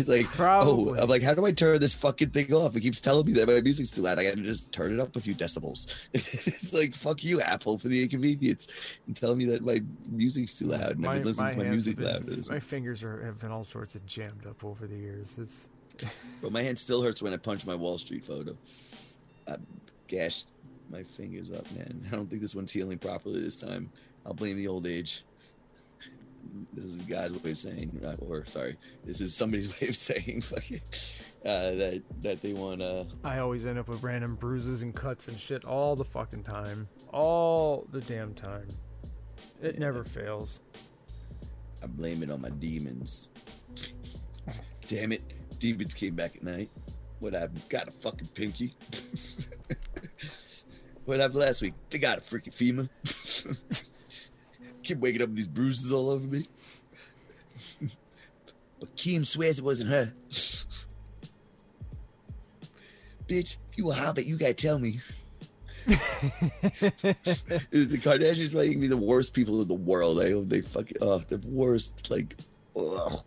[0.05, 0.99] Like, oh, Probably.
[0.99, 2.75] oh, I'm like, how do I turn this fucking thing off?
[2.75, 4.19] It keeps telling me that my music's too loud.
[4.19, 5.87] I gotta just turn it up a few decibels.
[6.13, 8.67] it's like, fuck you, Apple, for the inconvenience
[9.07, 11.97] and telling me that my music's too loud and I would listen to my music
[11.97, 12.49] been- loud.
[12.49, 15.35] My fingers are, have been all sorts of jammed up over the years.
[15.39, 15.67] It's
[16.41, 18.55] But my hand still hurts when I punch my Wall Street photo.
[19.47, 19.55] I
[20.07, 20.47] gashed
[20.89, 22.05] my fingers up, man.
[22.07, 23.91] I don't think this one's healing properly this time.
[24.25, 25.23] I'll blame the old age.
[26.73, 30.43] This is God's way of saying, or sorry, this is somebody's way of saying
[31.45, 35.27] uh, that that they want uh, I always end up with random bruises and cuts
[35.29, 36.87] and shit all the fucking time.
[37.11, 38.67] All the damn time.
[39.61, 40.59] It never fails.
[41.81, 43.29] I blame it on my demons.
[44.87, 45.21] Damn it,
[45.59, 46.69] demons came back at night.
[47.19, 47.61] What happened?
[47.69, 48.75] Got a fucking pinky.
[51.05, 51.73] what happened last week?
[51.89, 52.89] They got a freaking FEMA.
[54.83, 56.45] Keep waking up with these bruises all over me.
[58.79, 60.13] but Kim swears it wasn't her.
[63.27, 64.99] Bitch, if you a hobbit, you gotta tell me.
[65.85, 65.97] the
[67.71, 70.21] Kardashians might be the worst people in the world.
[70.21, 72.09] I hope they fucking oh uh, the worst.
[72.09, 72.35] Like,
[72.75, 73.19] ugh.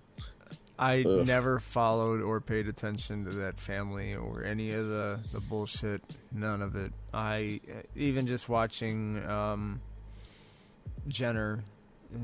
[0.78, 1.26] I Ugh.
[1.26, 6.02] never followed or paid attention to that family or any of the, the bullshit.
[6.32, 6.92] None of it.
[7.14, 7.60] I
[7.94, 9.80] even just watching um,
[11.08, 11.64] Jenner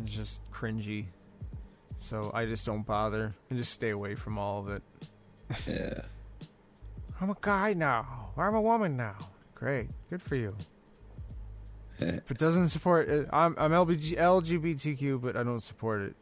[0.04, 1.06] is just cringy.
[1.98, 3.32] So I just don't bother.
[3.48, 4.82] and just stay away from all of it.
[5.66, 6.02] Yeah.
[7.20, 8.30] I'm a guy now.
[8.36, 9.16] I'm a woman now.
[9.54, 9.88] Great.
[10.10, 10.56] Good for you.
[11.98, 13.28] but doesn't support it.
[13.32, 16.16] I'm I'm LBG, LGBTQ, but I don't support it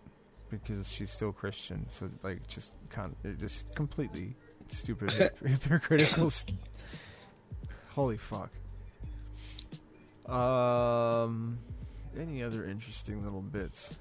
[0.50, 1.88] because she's still Christian.
[1.90, 4.34] So like, just con- just completely
[4.68, 5.10] stupid,
[5.44, 6.30] hypocritical.
[6.30, 6.58] st-
[7.94, 8.50] Holy fuck.
[10.32, 11.58] Um,
[12.18, 13.94] any other interesting little bits?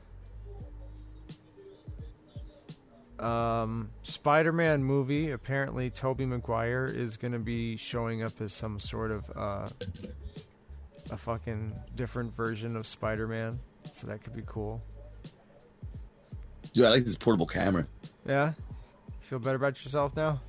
[3.19, 5.31] Um, Spider-Man movie.
[5.31, 9.69] Apparently, Tobey Maguire is going to be showing up as some sort of uh,
[11.11, 13.59] a fucking different version of Spider-Man.
[13.91, 14.81] So that could be cool.
[16.73, 17.85] Dude, I like this portable camera.
[18.27, 18.53] Yeah.
[19.21, 20.39] Feel better about yourself now?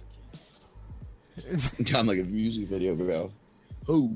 [1.94, 3.32] I'm like a music video, bro.
[3.88, 4.12] Oh.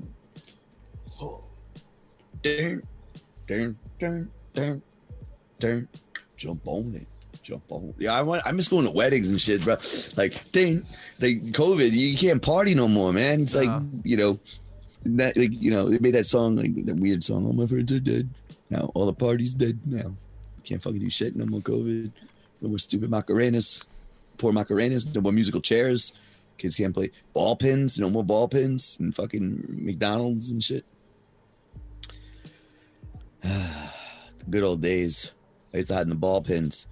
[1.21, 1.45] Oh.
[2.43, 2.83] Dun,
[3.47, 4.83] dun, dun, dun,
[5.59, 5.89] dun.
[6.37, 7.07] Jump on it.
[7.43, 7.95] Jump on it.
[7.99, 9.77] Yeah, I want I miss going to weddings and shit, bro.
[10.17, 10.87] Like ding,
[11.21, 13.43] like COVID, you can't party no more, man.
[13.43, 13.81] It's like, uh-huh.
[14.03, 14.39] you know,
[15.07, 17.93] that like, you know, they made that song, like that weird song, All My Friends
[17.93, 18.29] Are Dead.
[18.71, 20.15] Now all the parties dead now.
[20.65, 22.11] Can't fucking do shit, no more COVID.
[22.61, 23.85] No more stupid Macarenas.
[24.39, 26.13] Poor Macarenas, no more musical chairs.
[26.59, 30.85] Kids can't play ball pins, no more ball pins and fucking McDonald's and shit.
[33.43, 33.69] the
[34.51, 35.33] good old days.
[35.73, 36.87] I used to hide in the ball pins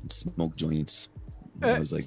[0.00, 1.08] and smoke joints.
[1.58, 1.78] When I Eh.
[1.78, 2.06] was like,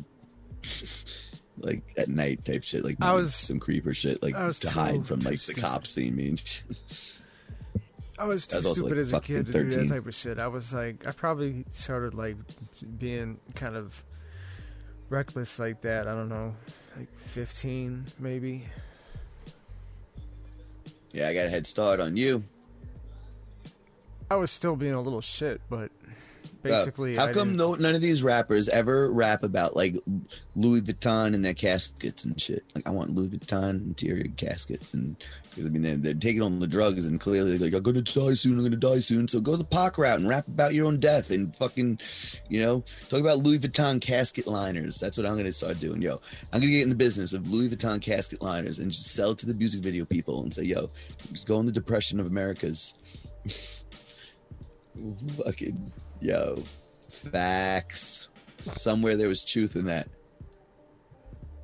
[1.58, 5.20] like at night type shit, like I was- some creeper shit, like to hide from
[5.22, 6.36] like the cops seeing me.
[8.18, 10.16] I was I too was stupid like, as a kid to do that type of
[10.16, 10.40] shit.
[10.40, 12.38] I was like, I probably started like
[12.98, 14.04] being kind of
[15.10, 16.08] reckless like that.
[16.08, 16.54] I don't know,
[16.98, 18.66] like 15 maybe.
[21.12, 22.44] Yeah, I got a head start on you.
[24.30, 25.92] I was still being a little shit, but
[26.72, 29.96] basically, how I come didn't- no none of these rappers ever rap about like
[30.56, 32.64] Louis Vuitton and their caskets and shit?
[32.76, 35.16] Like, I want Louis Vuitton interior caskets, and
[35.50, 38.02] because I mean they're, they're taking on the drugs, and clearly they're like, I'm gonna
[38.02, 39.28] die soon, I'm gonna die soon.
[39.28, 42.00] So go the Pac route and rap about your own death, and fucking,
[42.50, 45.00] you know, talk about Louis Vuitton casket liners.
[45.00, 46.20] That's what I'm gonna start doing, yo.
[46.52, 49.38] I'm gonna get in the business of Louis Vuitton casket liners and just sell it
[49.40, 50.90] to the music video people and say, yo,
[51.32, 52.94] just go in the depression of Americas.
[55.44, 55.92] fucking
[56.22, 56.64] yo
[57.32, 58.28] facts.
[58.66, 60.08] Somewhere there was truth in that.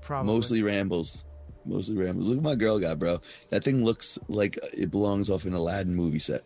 [0.02, 0.34] Probably.
[0.34, 1.24] mostly rambles.
[1.66, 2.28] Mostly rambles.
[2.28, 3.22] Look at my girl got bro.
[3.50, 6.44] That thing looks like it belongs off an aladdin movie set.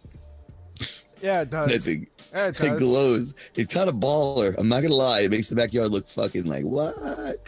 [1.21, 1.71] Yeah, it does.
[1.71, 3.33] that thing Yeah, it it glows.
[3.55, 4.55] It's kind of baller.
[4.57, 5.21] I'm not gonna lie.
[5.21, 6.97] It makes the backyard look fucking like what?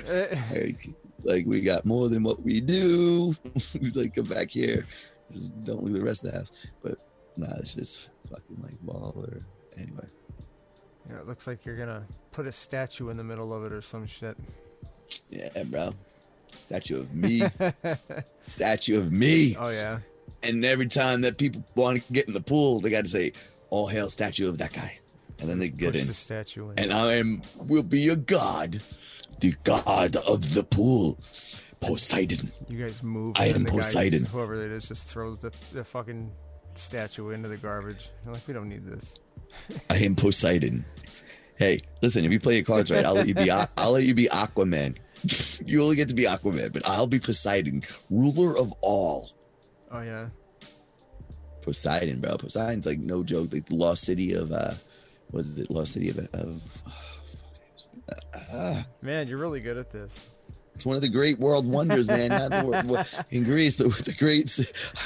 [0.08, 0.90] Eh, like,
[1.24, 3.34] like we got more than what we do.
[3.82, 4.86] We like come back here.
[5.34, 6.52] Just don't leave the rest of the house.
[6.82, 6.98] But
[7.36, 9.44] nah it's just fucking like baller.
[9.78, 10.08] Anyway
[11.10, 13.82] yeah, it looks like you're gonna put a statue in the middle of it or
[13.82, 14.38] some shit.
[15.30, 15.92] Yeah, bro.
[16.58, 17.44] Statue of me.
[18.42, 19.56] Statue of me.
[19.58, 20.00] Oh yeah.
[20.44, 23.34] And every time that people want to get in the pool, they got to say,
[23.70, 25.00] "All hail statue of that guy,"
[25.40, 26.08] and then they get Push in.
[26.08, 26.80] the statue in.
[26.80, 28.82] And I am will be your god,
[29.40, 31.20] the god of the pool,
[31.80, 32.52] Poseidon.
[32.68, 33.36] You guys move.
[33.38, 34.26] I am the guy Poseidon.
[34.26, 36.32] whoever it is just throws the, the fucking
[36.76, 38.10] statue into the garbage.
[38.26, 39.16] You're like, we don't need this.
[39.90, 40.86] I am Poseidon.
[41.56, 43.50] Hey, listen, if you play your cards right, I'll let you be.
[43.50, 44.98] I'll let you be Aquaman.
[45.66, 49.32] you only get to be Aquaman, but I'll be Poseidon, ruler of all.
[49.92, 50.28] Oh yeah.
[51.62, 52.38] Poseidon, bro.
[52.38, 53.52] Poseidon's like no joke.
[53.52, 54.76] Like the lost city of uh,
[55.32, 55.72] what is it?
[55.72, 56.62] Lost city of of.
[58.54, 60.26] Uh, Man, you're really good at this.
[60.78, 62.30] It's one of the great world wonders, man.
[62.30, 64.60] Not in Greece, the, the great.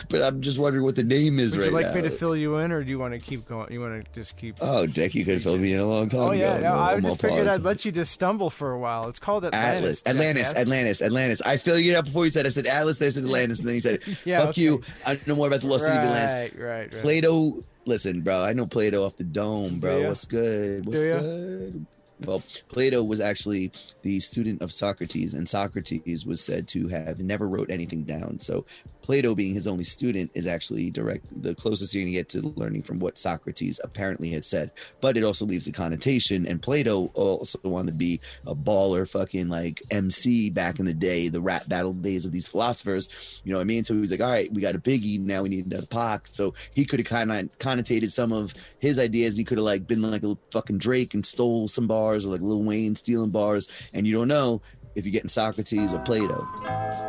[0.10, 1.78] But I'm just wondering what the name is Would right now.
[1.78, 2.02] Would you like now.
[2.02, 3.72] me to fill you in, or do you want to keep going?
[3.72, 4.58] You want to just keep?
[4.60, 6.64] oh, Deck, you could have filled me in a long time Oh yeah, ago.
[6.64, 7.60] no, I just figured paused.
[7.62, 9.08] I'd let you just stumble for a while.
[9.08, 10.02] It's called Atlantis.
[10.02, 10.62] Atlas, Atlantis, jackass.
[10.62, 11.42] Atlantis, Atlantis.
[11.44, 12.46] I filled you out before you said.
[12.46, 12.98] I said Atlas.
[12.98, 14.62] They said Atlantis, and then you said, Yeah, "Fuck okay.
[14.62, 16.36] you." I know more about the lost city of Atlantis.
[16.36, 17.02] Right, right, right.
[17.02, 18.44] Plato, listen, bro.
[18.44, 20.10] I know Plato off the dome, bro.
[20.10, 20.86] What's good?
[20.86, 21.86] What's good?
[22.26, 23.72] Well, Plato was actually
[24.04, 28.40] the student of Socrates, and Socrates was said to have never wrote anything down.
[28.40, 28.66] So,
[29.02, 32.84] Plato, being his only student, is actually direct the closest you're gonna get to learning
[32.84, 34.72] from what Socrates apparently had said.
[35.02, 39.50] But it also leaves a connotation, and Plato also wanted to be a baller, fucking
[39.50, 43.10] like MC back in the day, the rap battle days of these philosophers.
[43.44, 43.84] You know what I mean?
[43.84, 46.28] So he was like, all right, we got a Biggie, now we need another Pac.
[46.28, 49.38] So he could have kind of connotated some of his ideas.
[49.38, 52.42] He could have like been like a fucking Drake and stole some bars, or like
[52.42, 53.68] Lil Wayne stealing bars.
[53.94, 54.62] And you don't know
[54.96, 56.48] if you're getting Socrates or Plato.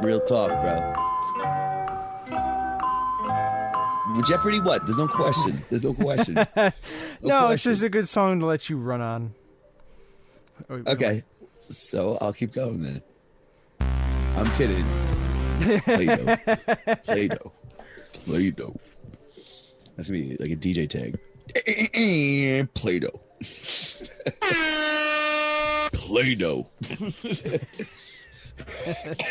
[0.02, 1.11] Real talk, bro.
[4.20, 4.84] Jeopardy, what?
[4.84, 5.62] There's no question.
[5.70, 6.34] There's no question.
[6.56, 7.72] no, it's question.
[7.72, 9.34] just a good song to let you run on.
[10.68, 11.22] Oh, Okay,
[11.70, 13.02] so I'll keep going then.
[13.80, 14.84] I'm kidding.
[15.82, 16.36] Play-Doh.
[17.04, 17.52] Play-Doh.
[18.12, 18.76] Play-Doh.
[19.96, 21.18] That's gonna be like a DJ tag.
[22.74, 23.20] Play-Doh.
[25.92, 26.66] Play-Doh.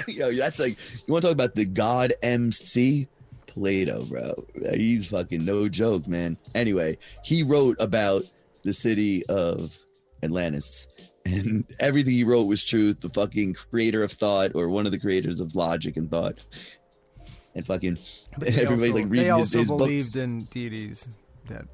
[0.07, 0.77] Yo, that's like
[1.07, 3.07] you want to talk about the God MC
[3.53, 4.33] Plato, bro.
[4.73, 6.37] He's fucking no joke, man.
[6.55, 8.23] Anyway, he wrote about
[8.63, 9.77] the city of
[10.23, 10.87] Atlantis,
[11.25, 13.01] and everything he wrote was truth.
[13.01, 16.39] The fucking creator of thought, or one of the creators of logic and thought,
[17.55, 17.97] and fucking
[18.45, 20.15] everybody's also, like reading they his, also his believed books.
[20.15, 21.07] in deities
[21.47, 21.65] that,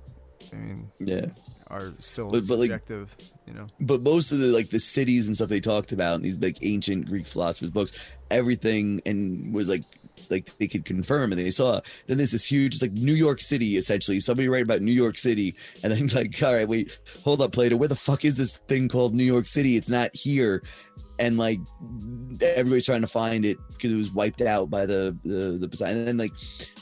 [0.51, 1.25] I mean, Yeah.
[1.67, 5.35] are still But- but, like, you know, but most of the like the cities and
[5.35, 7.91] stuff they talked about in these like ancient Greek philosophers' books,
[8.31, 9.83] everything and was like
[10.29, 11.81] like they could confirm and they saw.
[12.07, 14.19] Then there's this huge, it's like New York City essentially.
[14.19, 17.75] Somebody write about New York City, and then like, all right, wait, hold up, Plato,
[17.75, 19.77] where the fuck is this thing called New York City?
[19.77, 20.63] It's not here.
[21.19, 21.59] And like
[22.41, 25.97] everybody's trying to find it because it was wiped out by the the the Poseidon.
[25.99, 26.33] And then like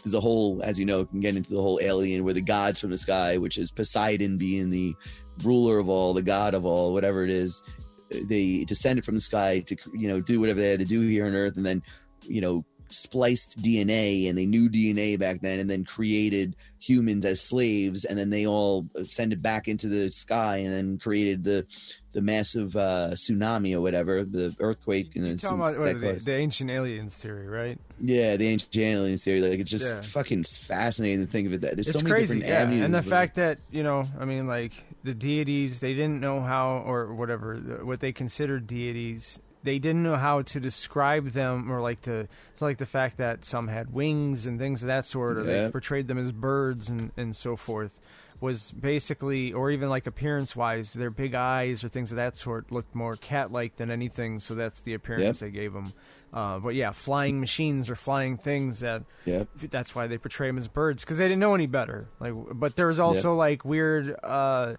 [0.04, 2.82] there's a whole, as you know, can get into the whole alien where the gods
[2.82, 4.94] from the sky, which is Poseidon being the
[5.42, 7.64] ruler of all, the god of all, whatever it is,
[8.10, 11.26] they descended from the sky to you know do whatever they had to do here
[11.26, 11.82] on Earth, and then
[12.22, 17.42] you know spliced DNA and they knew DNA back then and then created humans as
[17.42, 21.66] slaves and then they all send it back into the sky and then created the
[22.14, 26.34] the massive uh, tsunami or whatever, the earthquake and You're talking about what, the, the
[26.34, 27.78] ancient aliens theory, right?
[28.00, 29.42] yeah, the ancient aliens theory.
[29.42, 30.00] Like it's just Yeah.
[30.02, 31.62] fucking fascinating to think of it.
[31.62, 32.62] That there's it's so many crazy, different yeah.
[32.62, 32.86] avenues.
[32.86, 34.72] And the fact that you know, I mean, like
[35.04, 39.40] the deities, they didn't know how or whatever the- what they considered deities.
[39.66, 43.44] They didn't know how to describe them, or like to it's like the fact that
[43.44, 47.12] some had wings and things of that sort, or they portrayed them as birds and
[47.18, 48.00] and so forth.
[48.42, 52.70] Was basically, or even like appearance wise, their big eyes or things of that sort
[52.72, 54.40] looked more cat like than anything.
[54.40, 55.52] So that's the appearance Yep.
[55.52, 55.94] they gave them.
[56.34, 59.48] Uh, but yeah, flying machines or flying things that Yep.
[59.72, 62.08] that's why they portray them as birds because they didn't know any better.
[62.20, 64.14] Like, but there was also like weird.
[64.22, 64.76] Uh,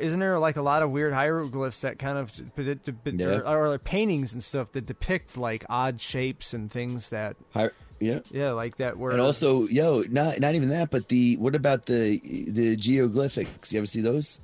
[0.00, 3.26] isn't there like a lot of weird hieroglyphs that kind of de- de- de- Yeah.
[3.40, 7.70] or, or like paintings and stuff that depict like odd shapes and things that Hi-
[8.00, 8.20] yeah.
[8.30, 11.86] yeah, like that were And also, yo, not not even that, but the what about
[11.86, 12.18] the
[12.48, 13.72] the geoglyphics?
[13.72, 14.38] You ever see those?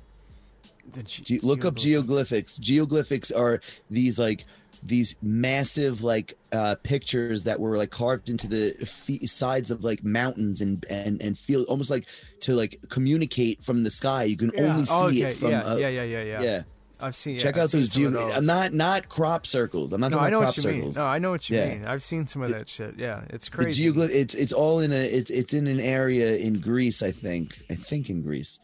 [1.05, 2.59] Ge- look up geoglyphics.
[2.59, 4.45] Geoglyphics are these like
[4.81, 10.03] these massive like uh pictures that were like carved into the fe- sides of like
[10.03, 12.05] mountains and and and feel almost like
[12.41, 14.23] to like communicate from the sky.
[14.23, 14.61] You can Yeah.
[14.73, 15.21] only see Oh, okay.
[15.31, 16.41] it from yeah, uh, yeah, yeah, yeah, yeah.
[16.41, 16.63] yeah.
[17.01, 17.37] I've seen.
[17.39, 18.09] Check yeah, out those geo.
[18.09, 18.33] those.
[18.33, 19.93] I'm not not crop circles.
[19.93, 20.95] I'm not No, talking I know about what crop you circles.
[20.97, 21.05] mean.
[21.05, 21.69] No, I know what you Yeah.
[21.69, 21.85] mean.
[21.85, 22.95] I've seen some of that shit.
[22.97, 23.85] Yeah, it's crazy.
[23.85, 24.09] geoglyph.
[24.09, 24.95] It's it's all in a.
[25.03, 27.01] It's it's in an area in Greece.
[27.01, 27.57] I think.
[27.69, 28.59] I think in Greece.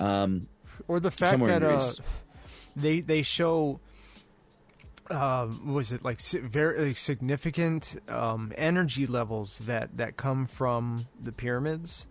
[0.00, 0.48] Um,
[0.88, 1.90] or the fact that uh,
[2.74, 3.78] they they show
[5.10, 12.06] um, was it like very significant um, energy levels that that come from the pyramids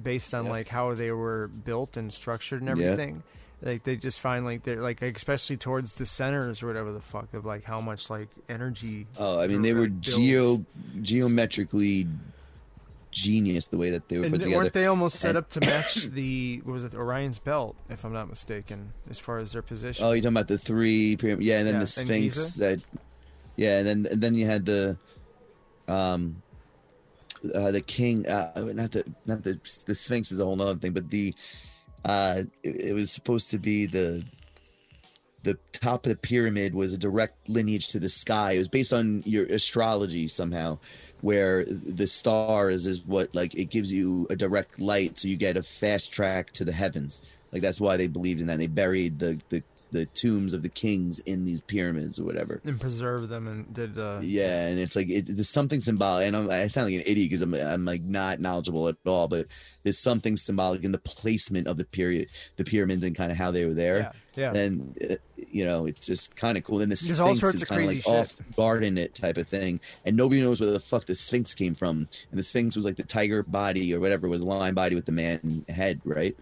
[0.00, 2.84] based on like how they were built and structured and Yeah.
[2.86, 3.22] everything?
[3.62, 7.32] Like they just find like they're like especially towards the centers or whatever the fuck
[7.32, 10.64] of like how much like energy Oh, I mean, they were geo
[11.00, 12.06] geometrically
[13.14, 14.56] genius the way that they were and put together.
[14.60, 18.04] weren't they almost set And- up to match the what was it Orion's belt if
[18.04, 21.58] I'm not mistaken as far as their position Oh, you're talking about the three yeah,
[21.58, 22.80] and then Yeah, the Sphinx that,
[23.56, 24.98] yeah, and then and then you had the,
[25.88, 26.42] um,
[27.54, 30.92] uh, the king, uh, not the not the the Sphinx is a whole other thing,
[30.92, 31.32] but the,
[32.04, 34.24] uh, it, it was supposed to be the.
[35.44, 38.52] The top of the pyramid was a direct lineage to the sky.
[38.52, 40.78] It was based on your astrology somehow,
[41.20, 45.56] where the stars is what like it gives you a direct light, so you get
[45.56, 47.22] a fast track to the heavens.
[47.52, 48.58] Like that's why they believed in that.
[48.58, 49.62] They buried the the,
[49.94, 52.60] the tombs of the kings in these pyramids or whatever.
[52.64, 56.26] and preserve them and did uh Yeah, and it's like it, there's something symbolic.
[56.26, 59.28] And I'm, I sound like an idiot because I'm I'm like not knowledgeable at all,
[59.28, 59.46] but
[59.84, 63.50] there's something symbolic in the placement of the period, the pyramids, and kind of how
[63.50, 64.12] they were there.
[64.34, 64.60] Yeah, yeah.
[64.60, 66.80] And uh, you know, it's just kind of cool.
[66.80, 68.36] And the There's all Sphinx sorts is of kind of crazy like shit.
[68.40, 71.74] off guarding it type of thing, and nobody knows where the fuck the Sphinx came
[71.74, 72.08] from.
[72.30, 75.06] And the Sphinx was like the tiger body or whatever was a lion body with
[75.06, 76.36] the man head, right?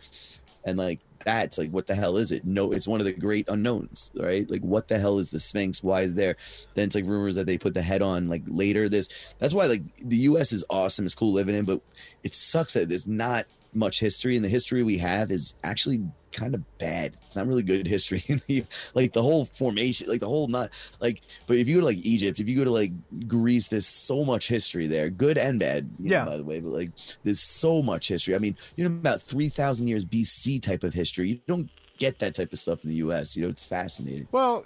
[0.64, 2.44] And like that's like what the hell is it?
[2.44, 4.48] No, it's one of the great unknowns, right?
[4.50, 5.82] Like what the hell is the Sphinx?
[5.82, 6.36] Why is there?
[6.74, 8.88] Then it's like rumors that they put the head on like later.
[8.88, 9.08] This
[9.38, 10.52] that's why like the U.S.
[10.52, 11.80] is awesome, it's cool living in, but
[12.22, 16.02] it sucks that there's not much history, and the history we have is actually
[16.32, 17.14] kind of bad.
[17.26, 18.24] It's not really good history.
[18.94, 20.70] like the whole formation, like the whole not
[21.00, 21.20] like.
[21.46, 22.92] But if you go to like Egypt, if you go to like
[23.28, 25.88] Greece, there's so much history there, good and bad.
[25.98, 26.24] you know, Yeah.
[26.24, 26.90] by the way, but like
[27.24, 28.34] there's so much history.
[28.34, 31.28] I mean, you know, about three thousand years BC type of history.
[31.30, 31.68] You don't
[31.98, 33.36] get that type of stuff in the U.S.
[33.36, 34.26] You know, it's fascinating.
[34.32, 34.64] Well,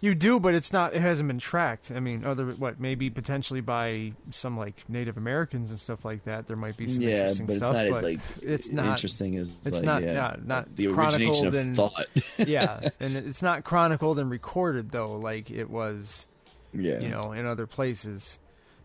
[0.00, 0.94] you do, but it's not.
[0.94, 1.90] It hasn't been tracked.
[1.90, 6.46] I mean, other what maybe potentially by some like Native Americans and stuff like that.
[6.46, 8.86] There might be some Yeah, interesting but it's stuff, not as, but like, it's not
[8.86, 12.06] interesting as, it's like, not yeah, not not the origination of and thought.
[12.38, 16.28] yeah, and it's not chronicled and recorded though, like it was.
[16.74, 17.00] Yeah.
[17.00, 18.38] you know, in other places.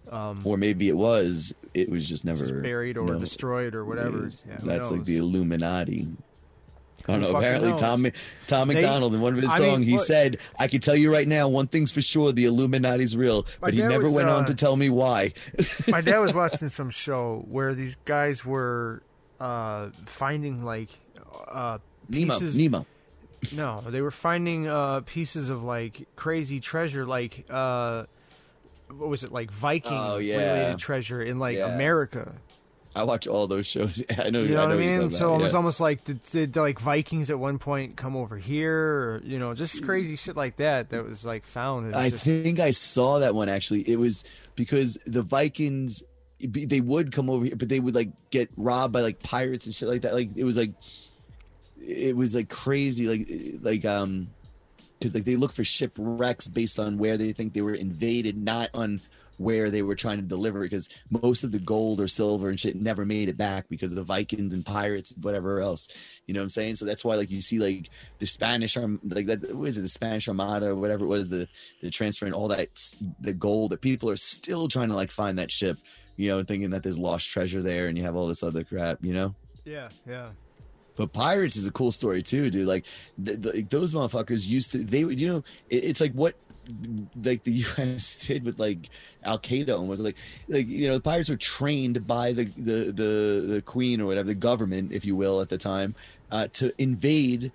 [0.09, 1.53] Um, or maybe it was.
[1.74, 4.30] It was just never just buried or no, destroyed or whatever.
[4.47, 6.07] Yeah, That's like the Illuminati.
[7.08, 7.36] I don't know.
[7.36, 7.80] Apparently, knows?
[7.82, 8.08] Tom
[8.47, 10.80] Tom They- MacDonald in one of his I mean, songs, he look- said, "I can
[10.82, 14.14] tell you right now, one thing's for sure: the Illuminati's real." But he never was,
[14.14, 15.34] went on uh, to tell me why.
[15.88, 19.04] My dad was watching some show where these guys were
[19.39, 20.89] uh, finding like
[21.51, 22.56] uh, Nemo, pieces.
[22.56, 22.86] Nemo.
[23.51, 28.06] No, they were finding uh, pieces of like crazy treasure, like uh,
[28.95, 30.38] what was it, like Viking Oh, yeah.
[30.38, 31.74] related treasure in like Yeah.
[31.76, 32.34] America.
[32.96, 34.04] I watch all those shows.
[34.18, 34.44] I know.
[34.44, 35.10] You know I what I mean?
[35.10, 38.78] So it was almost like did, did like Vikings at one point come over here,
[38.78, 41.88] or you know, just crazy shit like that that was like found.
[41.88, 43.82] Was I just- think I saw that one actually.
[43.89, 44.24] It was
[44.56, 46.04] because the Vikings
[46.39, 49.74] they would come over here, but they would like get robbed by like pirates and
[49.74, 50.14] shit like that.
[50.14, 50.72] Like it was like
[51.82, 53.28] it was like crazy, like
[53.62, 54.28] like um
[55.00, 58.70] because like they look for shipwrecks based on where they think they were invaded, not
[58.74, 59.02] on
[59.38, 62.75] where they were trying to deliver because most of the gold or silver and shit
[62.75, 65.88] never made it back because of the Vikings and pirates and whatever else.
[66.27, 66.75] You know what I'm saying?
[66.75, 69.88] So that's why like you see like the Spanish arm like that was it the
[69.88, 71.47] Spanish Armada or whatever it was the
[71.81, 72.69] the transfer and all that
[73.19, 75.77] the gold that people are still trying to like find that ship.
[76.15, 79.03] You know, thinking that there's lost treasure there, and you have all this other crap.
[79.03, 80.29] You know, Yeah, yeah.
[80.95, 82.67] but pirates is a cool story too, dude.
[82.67, 82.86] Like
[83.25, 84.77] th- th- those motherfuckers used to.
[84.84, 86.36] They would, you know, it, it's like what
[87.24, 88.26] like the U.S.
[88.26, 88.89] did with like
[89.24, 90.16] Al Qaeda and was like,
[90.47, 94.28] like you know, the pirates were trained by the the the the queen or whatever
[94.28, 95.95] the government, if you will, at the time,
[96.32, 97.51] uh, to invade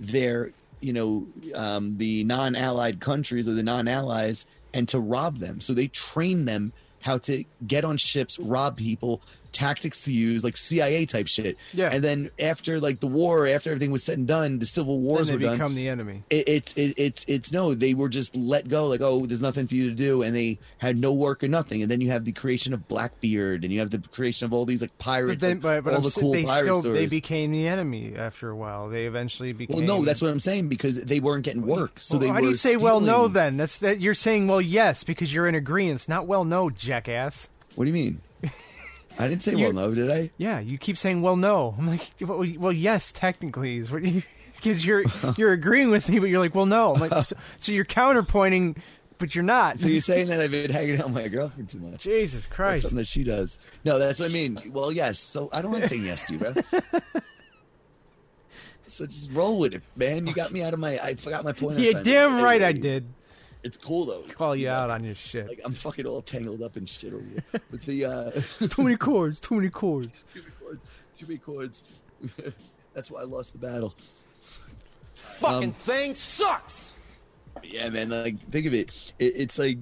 [0.00, 5.60] their you know um, the non-allied countries or the non-allies and to rob them.
[5.60, 9.20] So they trained them how to get on ships, rob people,
[9.52, 11.56] tactics to use, like CIA type shit.
[11.72, 11.90] Yeah.
[11.92, 15.30] And then after like the war, after everything was said and done, the civil wars
[15.30, 15.54] were they done.
[15.54, 16.24] become the enemy.
[16.30, 18.86] It, it's it, it's it's no, they were just let go.
[18.86, 21.82] Like oh, there's nothing for you to do, and they had no work or nothing.
[21.82, 24.64] And then you have the creation of Blackbeard, and you have the creation of all
[24.64, 27.06] these like But pirates, then, but, but all I'm the cool they pirate still they
[27.06, 28.88] became the enemy after a while.
[28.88, 29.76] They eventually became.
[29.76, 32.34] well, no, that's what I'm saying because they weren't getting work, so Well, they how
[32.34, 32.40] were.
[32.40, 33.56] do you say well no then?
[33.56, 36.08] That's that you're saying well yes because you're in agreement.
[36.08, 37.48] Not well no, jackass.
[37.74, 38.20] What do you mean?
[39.18, 40.30] I didn't say well no, did I?
[40.36, 41.74] Yeah, you keep saying well no.
[41.78, 44.22] I'm like well, well yes technically is what you
[44.56, 45.04] because you're
[45.36, 46.94] you're agreeing with me, but you're like well no.
[46.94, 48.76] I'm like so, so you're counterpointing,
[49.18, 49.78] but you're not.
[49.80, 52.02] So you're saying that I've been hanging out with my girlfriend too much?
[52.02, 52.82] Jesus That's Christ.
[52.82, 53.58] something that she does.
[53.84, 54.60] No, that's what I mean.
[54.72, 55.18] Well, yes.
[55.18, 56.54] So I don't like saying yes to you, bro.
[58.86, 60.26] so just roll with it, man.
[60.26, 60.98] You got me out of my.
[60.98, 61.78] I forgot my point.
[61.78, 63.06] Yeah, damn right I did.
[63.64, 64.22] It's cool though.
[64.34, 65.48] Call you out on your shit.
[65.48, 67.44] Like I'm fucking all tangled up in shit over here.
[67.70, 68.30] With the uh,
[68.68, 69.38] too many chords.
[69.40, 70.08] Too many chords.
[70.32, 70.84] too many chords.
[71.16, 71.84] Too many chords.
[72.94, 73.94] that's why I lost the battle.
[75.14, 76.96] Fucking Um, thing sucks.
[77.62, 78.08] Yeah, man.
[78.08, 78.90] Like, think of it.
[79.18, 79.78] it it's like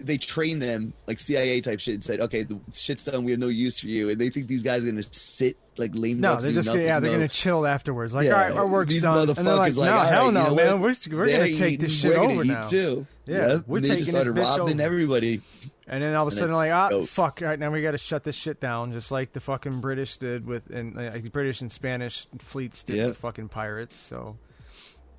[0.00, 3.24] they train them like CIA type shit and said, "Okay, the shit's done.
[3.24, 5.90] We have no use for you." And they think these guys are gonna sit like
[5.94, 6.20] lame.
[6.20, 8.14] No, they're just gonna, yeah, they're gonna chill afterwards.
[8.14, 10.42] Like, Yeah, all right, our work's done, and they're like, no, like, hell right, no,
[10.42, 10.96] you know man, what?
[11.10, 12.62] we're we're They're gonna take this shit over now.
[12.62, 13.06] too.
[13.26, 13.64] Yeah, Yep.
[13.66, 14.82] we're and taking just this started bitch robbing over.
[14.82, 15.40] everybody.
[15.86, 17.02] And then all of a sudden, like, ah, Yo.
[17.02, 17.40] fuck!
[17.42, 20.16] All right, now we got to shut this shit down, just like the fucking British
[20.16, 23.06] did with, and like, British and Spanish fleets did Yep.
[23.08, 23.94] with fucking pirates.
[23.94, 24.36] So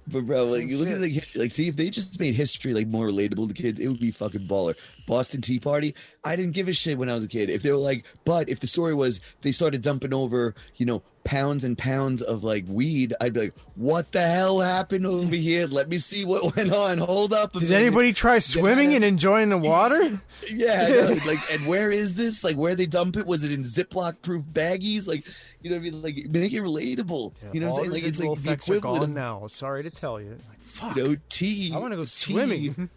[0.08, 0.96] But bro, like Same you look shit.
[0.96, 3.80] at the history, like see if they just made history like more relatable to kids,
[3.80, 4.76] it would be fucking baller.
[5.08, 7.50] Boston Tea Party, I didn't give a shit when I was a kid.
[7.50, 11.02] If they were like, but if the story was they started dumping over, you know,
[11.26, 15.68] pounds and pounds of like weed, I'd be like, what the hell happened over here?
[15.68, 17.00] Let me see what went on.
[17.00, 17.56] Hold up.
[17.56, 20.22] a did minute." anybody try swimming and enjoying the water?
[20.54, 22.44] Yeah, like, and where is this?
[22.44, 23.26] Like, where they dump it?
[23.26, 25.08] Was it in Ziploc proof baggies?
[25.08, 25.26] Like,
[25.62, 27.34] you know, what I mean, like, make it relatable.
[27.52, 27.92] you know, what I'm saying?
[27.92, 29.48] Like, it's like the equivalent of now.
[29.48, 30.38] Sorry to tell you.
[30.48, 30.96] Like, fuck.
[30.96, 31.72] you know, tea.
[31.74, 32.90] I want to go tea- swimming.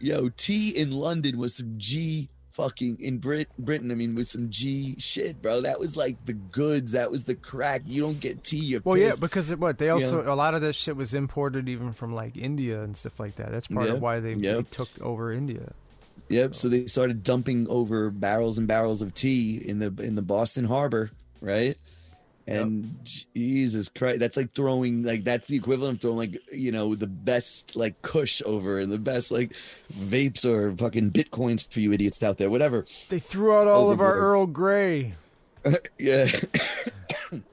[0.00, 2.28] Yo, tea in London was some G
[2.58, 3.90] fucking in Brit Britain.
[3.90, 5.62] I mean, with some G shit, bro.
[5.62, 6.92] That was like the goods.
[6.92, 7.82] That was the crack.
[7.86, 8.58] You don't get tea.
[8.58, 10.32] You're Well, yeah, because what they also Yeah.
[10.32, 13.50] a lot of that shit was imported even from like India and stuff like that.
[13.52, 14.54] That's part Yeah, of why they, yeah.
[14.54, 15.72] they took over India.
[16.28, 16.56] Yep.
[16.56, 20.64] So they started dumping over barrels and barrels of tea in the in the Boston
[20.66, 21.78] Harbor, right?
[22.48, 22.96] And
[23.34, 27.06] Jesus Christ, that's like throwing like that's the equivalent of throwing like you know the
[27.06, 29.52] best like Kush over and the best like
[29.92, 32.86] vapes or fucking bitcoins for you idiots out there, whatever.
[33.10, 35.14] They threw out all of our Earl Grey.
[35.98, 36.30] yeah.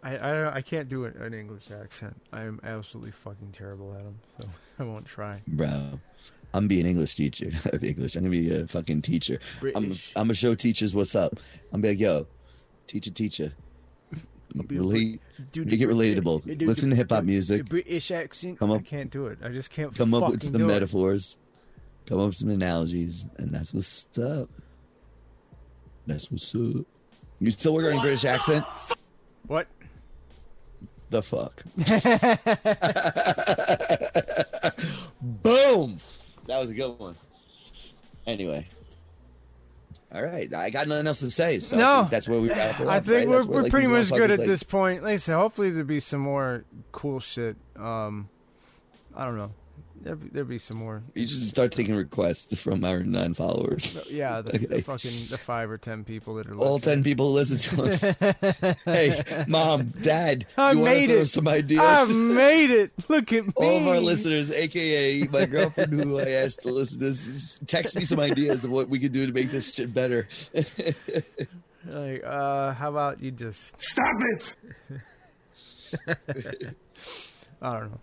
[0.03, 2.15] I, I I can't do an, an English accent.
[2.31, 4.47] I am absolutely fucking terrible at them, so
[4.79, 5.41] I won't try.
[5.47, 5.99] Bro,
[6.53, 7.51] I'm being English teacher.
[7.81, 8.15] English.
[8.15, 9.39] I'm gonna be a fucking teacher.
[9.61, 10.13] I'm British.
[10.15, 11.37] I'm gonna show teachers what's up.
[11.73, 12.27] I'm be like, yo,
[12.87, 13.51] teacher, teacher.
[14.53, 15.21] Relate,
[15.51, 16.43] Do make it relatable.
[16.45, 17.63] do the- Listen to hip hop music.
[17.63, 18.59] The British accent.
[18.59, 19.39] Come I can't do it.
[19.43, 19.93] I just can't.
[19.95, 20.67] Come up with some do it.
[20.67, 21.37] metaphors.
[22.05, 24.49] Come up with some analogies, and that's what's up.
[26.07, 26.85] That's what's up.
[27.39, 28.63] You still working on British accent?
[29.47, 29.67] What?
[31.09, 31.63] The fuck?
[35.21, 35.99] Boom!
[36.47, 37.15] That was a good one.
[38.27, 38.67] Anyway.
[40.13, 41.59] All right, I got nothing else to say.
[41.59, 42.07] So No.
[42.09, 42.93] that's where we wrap it up.
[42.93, 43.27] I think right?
[43.27, 45.03] we're, we're like, pretty much good at like- this point.
[45.03, 47.57] Like I said, hopefully there'll be some more cool shit.
[47.75, 48.29] Um,
[49.15, 49.51] I don't know.
[50.01, 51.01] There'll be, there'll be some more.
[51.15, 53.97] You should start taking requests from our nine followers.
[54.09, 56.95] Yeah, the, the fucking the five or ten people that are All listening.
[56.97, 58.75] ten people listen to us.
[58.85, 61.25] hey, mom, dad, I you want made to throw it.
[61.27, 61.81] some ideas?
[61.81, 62.91] I made it.
[63.07, 63.53] Look at me.
[63.55, 67.95] All of our listeners, aka my girlfriend, who I asked to listen to this, text
[67.95, 70.27] me some ideas of what we could do to make this shit better.
[71.87, 74.15] Like, uh, how about you just Stop
[76.07, 76.75] it!
[77.61, 77.99] I don't know.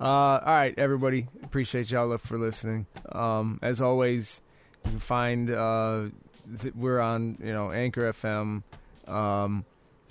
[0.00, 1.28] Uh, all right, everybody.
[1.42, 2.86] Appreciate y'all for listening.
[3.12, 4.40] Um, as always,
[4.84, 6.04] You can find uh,
[6.60, 8.62] th- we're on you know Anchor FM.
[9.06, 9.64] Um,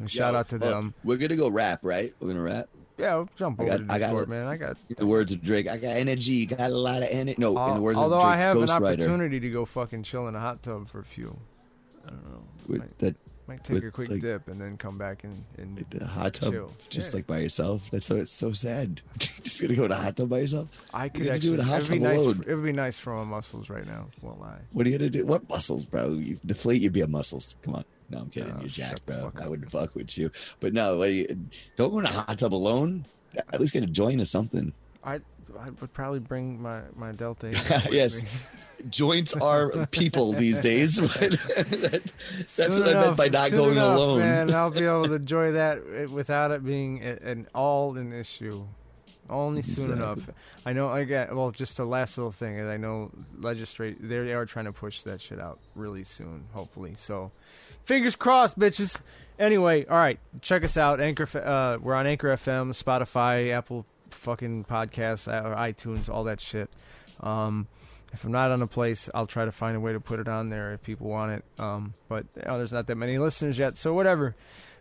[0.08, 0.94] shout Yo, out to look, them.
[1.04, 2.14] We're gonna go rap, right?
[2.20, 2.70] We're gonna rap.
[2.98, 4.48] Yeah, we'll jump I over got- to I got man.
[4.48, 4.78] I got.
[4.96, 6.46] The words of Drake, I got energy.
[6.46, 7.36] Got a lot of energy.
[7.40, 10.28] No, in the words although of I Drake's have an opportunity to go fucking chill
[10.28, 11.38] in a hot tub for a few.
[12.06, 12.44] I don't know.
[12.68, 13.16] With that-
[13.48, 16.34] might take with, a quick like, dip and then come back and, and The hot
[16.36, 16.74] tub, chill.
[16.89, 17.18] just Yeah.
[17.18, 17.89] like by yourself.
[17.91, 19.02] That's so it's so sad.
[19.44, 20.70] just gonna go to a hot tub by yourself.
[20.94, 21.50] I could are you gonna actually.
[21.50, 22.20] do in a hot It'd be tub nice.
[22.22, 22.44] alone?
[22.48, 24.08] It would be nice for my muscles right now.
[24.22, 24.60] Won't lie.
[24.72, 25.26] What are you gonna do?
[25.26, 26.10] What muscles, bro?
[26.14, 27.56] You deflate your beer muscles.
[27.64, 27.86] Come on.
[28.10, 28.52] No, I'm kidding.
[28.56, 29.32] Oh, You're jacked, bro.
[29.41, 30.30] I wouldn't fuck with you.
[30.60, 31.36] But no, like,
[31.78, 33.06] don't go in a hot tub alone.
[33.52, 34.72] At least get a joint or something.
[35.04, 35.16] I
[35.60, 37.48] I would probably bring my my Delta.
[37.50, 37.54] 8
[37.86, 38.24] with yes.
[38.89, 40.95] Joints are people these days.
[40.97, 42.01] that-
[42.38, 44.19] that's Soon what I meant by not going enough, alone.
[44.19, 48.65] Man, I'll be able to enjoy that uh, without it being an all an issue.
[49.30, 50.03] Only soon Exactly.
[50.03, 50.30] enough.
[50.65, 50.89] I know.
[50.89, 51.49] I got well.
[51.51, 53.09] Just the last little thing is I know
[53.39, 53.97] legislate.
[54.07, 56.43] They are trying to push that shit out really soon.
[56.51, 56.95] Hopefully.
[56.97, 57.32] So,
[57.86, 58.99] fingers crossed, bitches.
[59.39, 60.19] Anyway, all right.
[60.41, 60.99] Check us out.
[60.99, 61.28] Anchor.
[61.38, 66.69] Uh, we're on Anchor FM, Spotify, Apple, fucking podcasts, iTunes, all that shit.
[67.21, 67.67] Um,
[68.14, 70.28] if I'm not on a place, I'll try to find a way to put it
[70.28, 71.43] on there if people want it.
[71.59, 74.36] Um, but you know, there's not that many listeners yet, so whatever.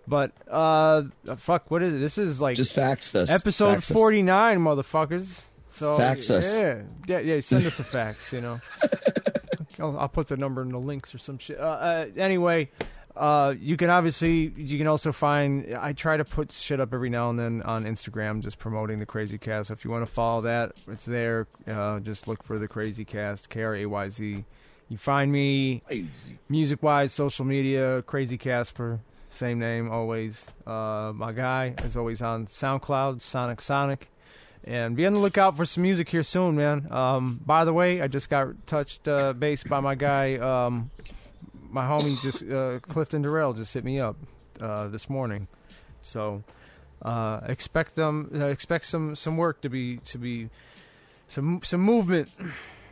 [0.06, 1.04] But uh,
[1.36, 1.98] fuck, what is it?
[1.98, 3.30] This is like Just fax us.
[3.30, 3.96] episode Fax us.
[3.96, 5.42] 49, motherfuckers.
[5.70, 6.58] So Fax us.
[6.58, 7.40] Yeah, yeah, yeah.
[7.40, 8.32] Send us a fax.
[8.32, 8.60] You know,
[9.78, 11.58] I'll, I'll put the number in the links or some shit.
[11.58, 12.68] Uh, uh, anyway,
[13.16, 15.74] uh, you can obviously you can also find.
[15.74, 19.06] I try to put shit up every now and then on Instagram, just promoting the
[19.06, 19.68] KrayZ Cast.
[19.68, 21.46] So if you want to follow that, it's there.
[21.66, 24.44] Uh, just look for the KrayZ Cast, K R A Y Z.
[24.88, 25.82] You find me
[26.48, 29.00] music wise, social media, KrayZ Kasper,
[29.30, 30.46] same name always.
[30.66, 34.00] Uh, my guy is always on SoundCloud, SoNyc SoNyc.
[34.64, 36.92] And be on the lookout for some music here soon, man.
[36.92, 40.90] Um, by the way, I just got touched uh, base by my guy, um,
[41.72, 44.16] my homie, just uh, Clifton Durrell, just hit me up
[44.60, 45.48] uh, this morning.
[46.02, 46.42] So
[47.02, 50.50] uh, expect them, uh, expect some some work to be to be
[51.28, 52.30] some some movement,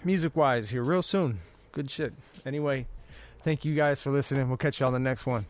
[0.05, 1.41] music wise here real soon.
[1.73, 2.13] Good shit.
[2.45, 2.87] Anyway,
[3.43, 4.49] thank you guys for listening.
[4.49, 5.47] We'll catch you on the next one.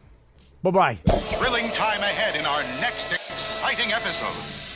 [0.62, 0.94] Bye bye.
[1.06, 4.69] Thrilling time ahead in our next exciting episode.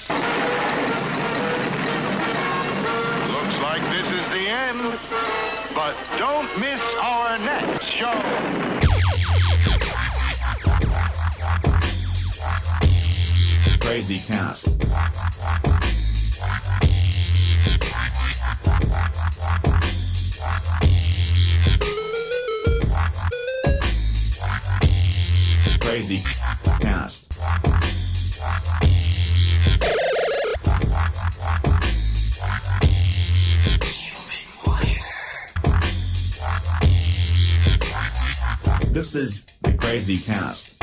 [4.47, 4.79] End,
[5.75, 8.13] but don't miss our next show.
[13.81, 14.67] KrayZ Cast.
[25.81, 26.44] KrayZ
[38.95, 40.74] This is the KrayZ Cast.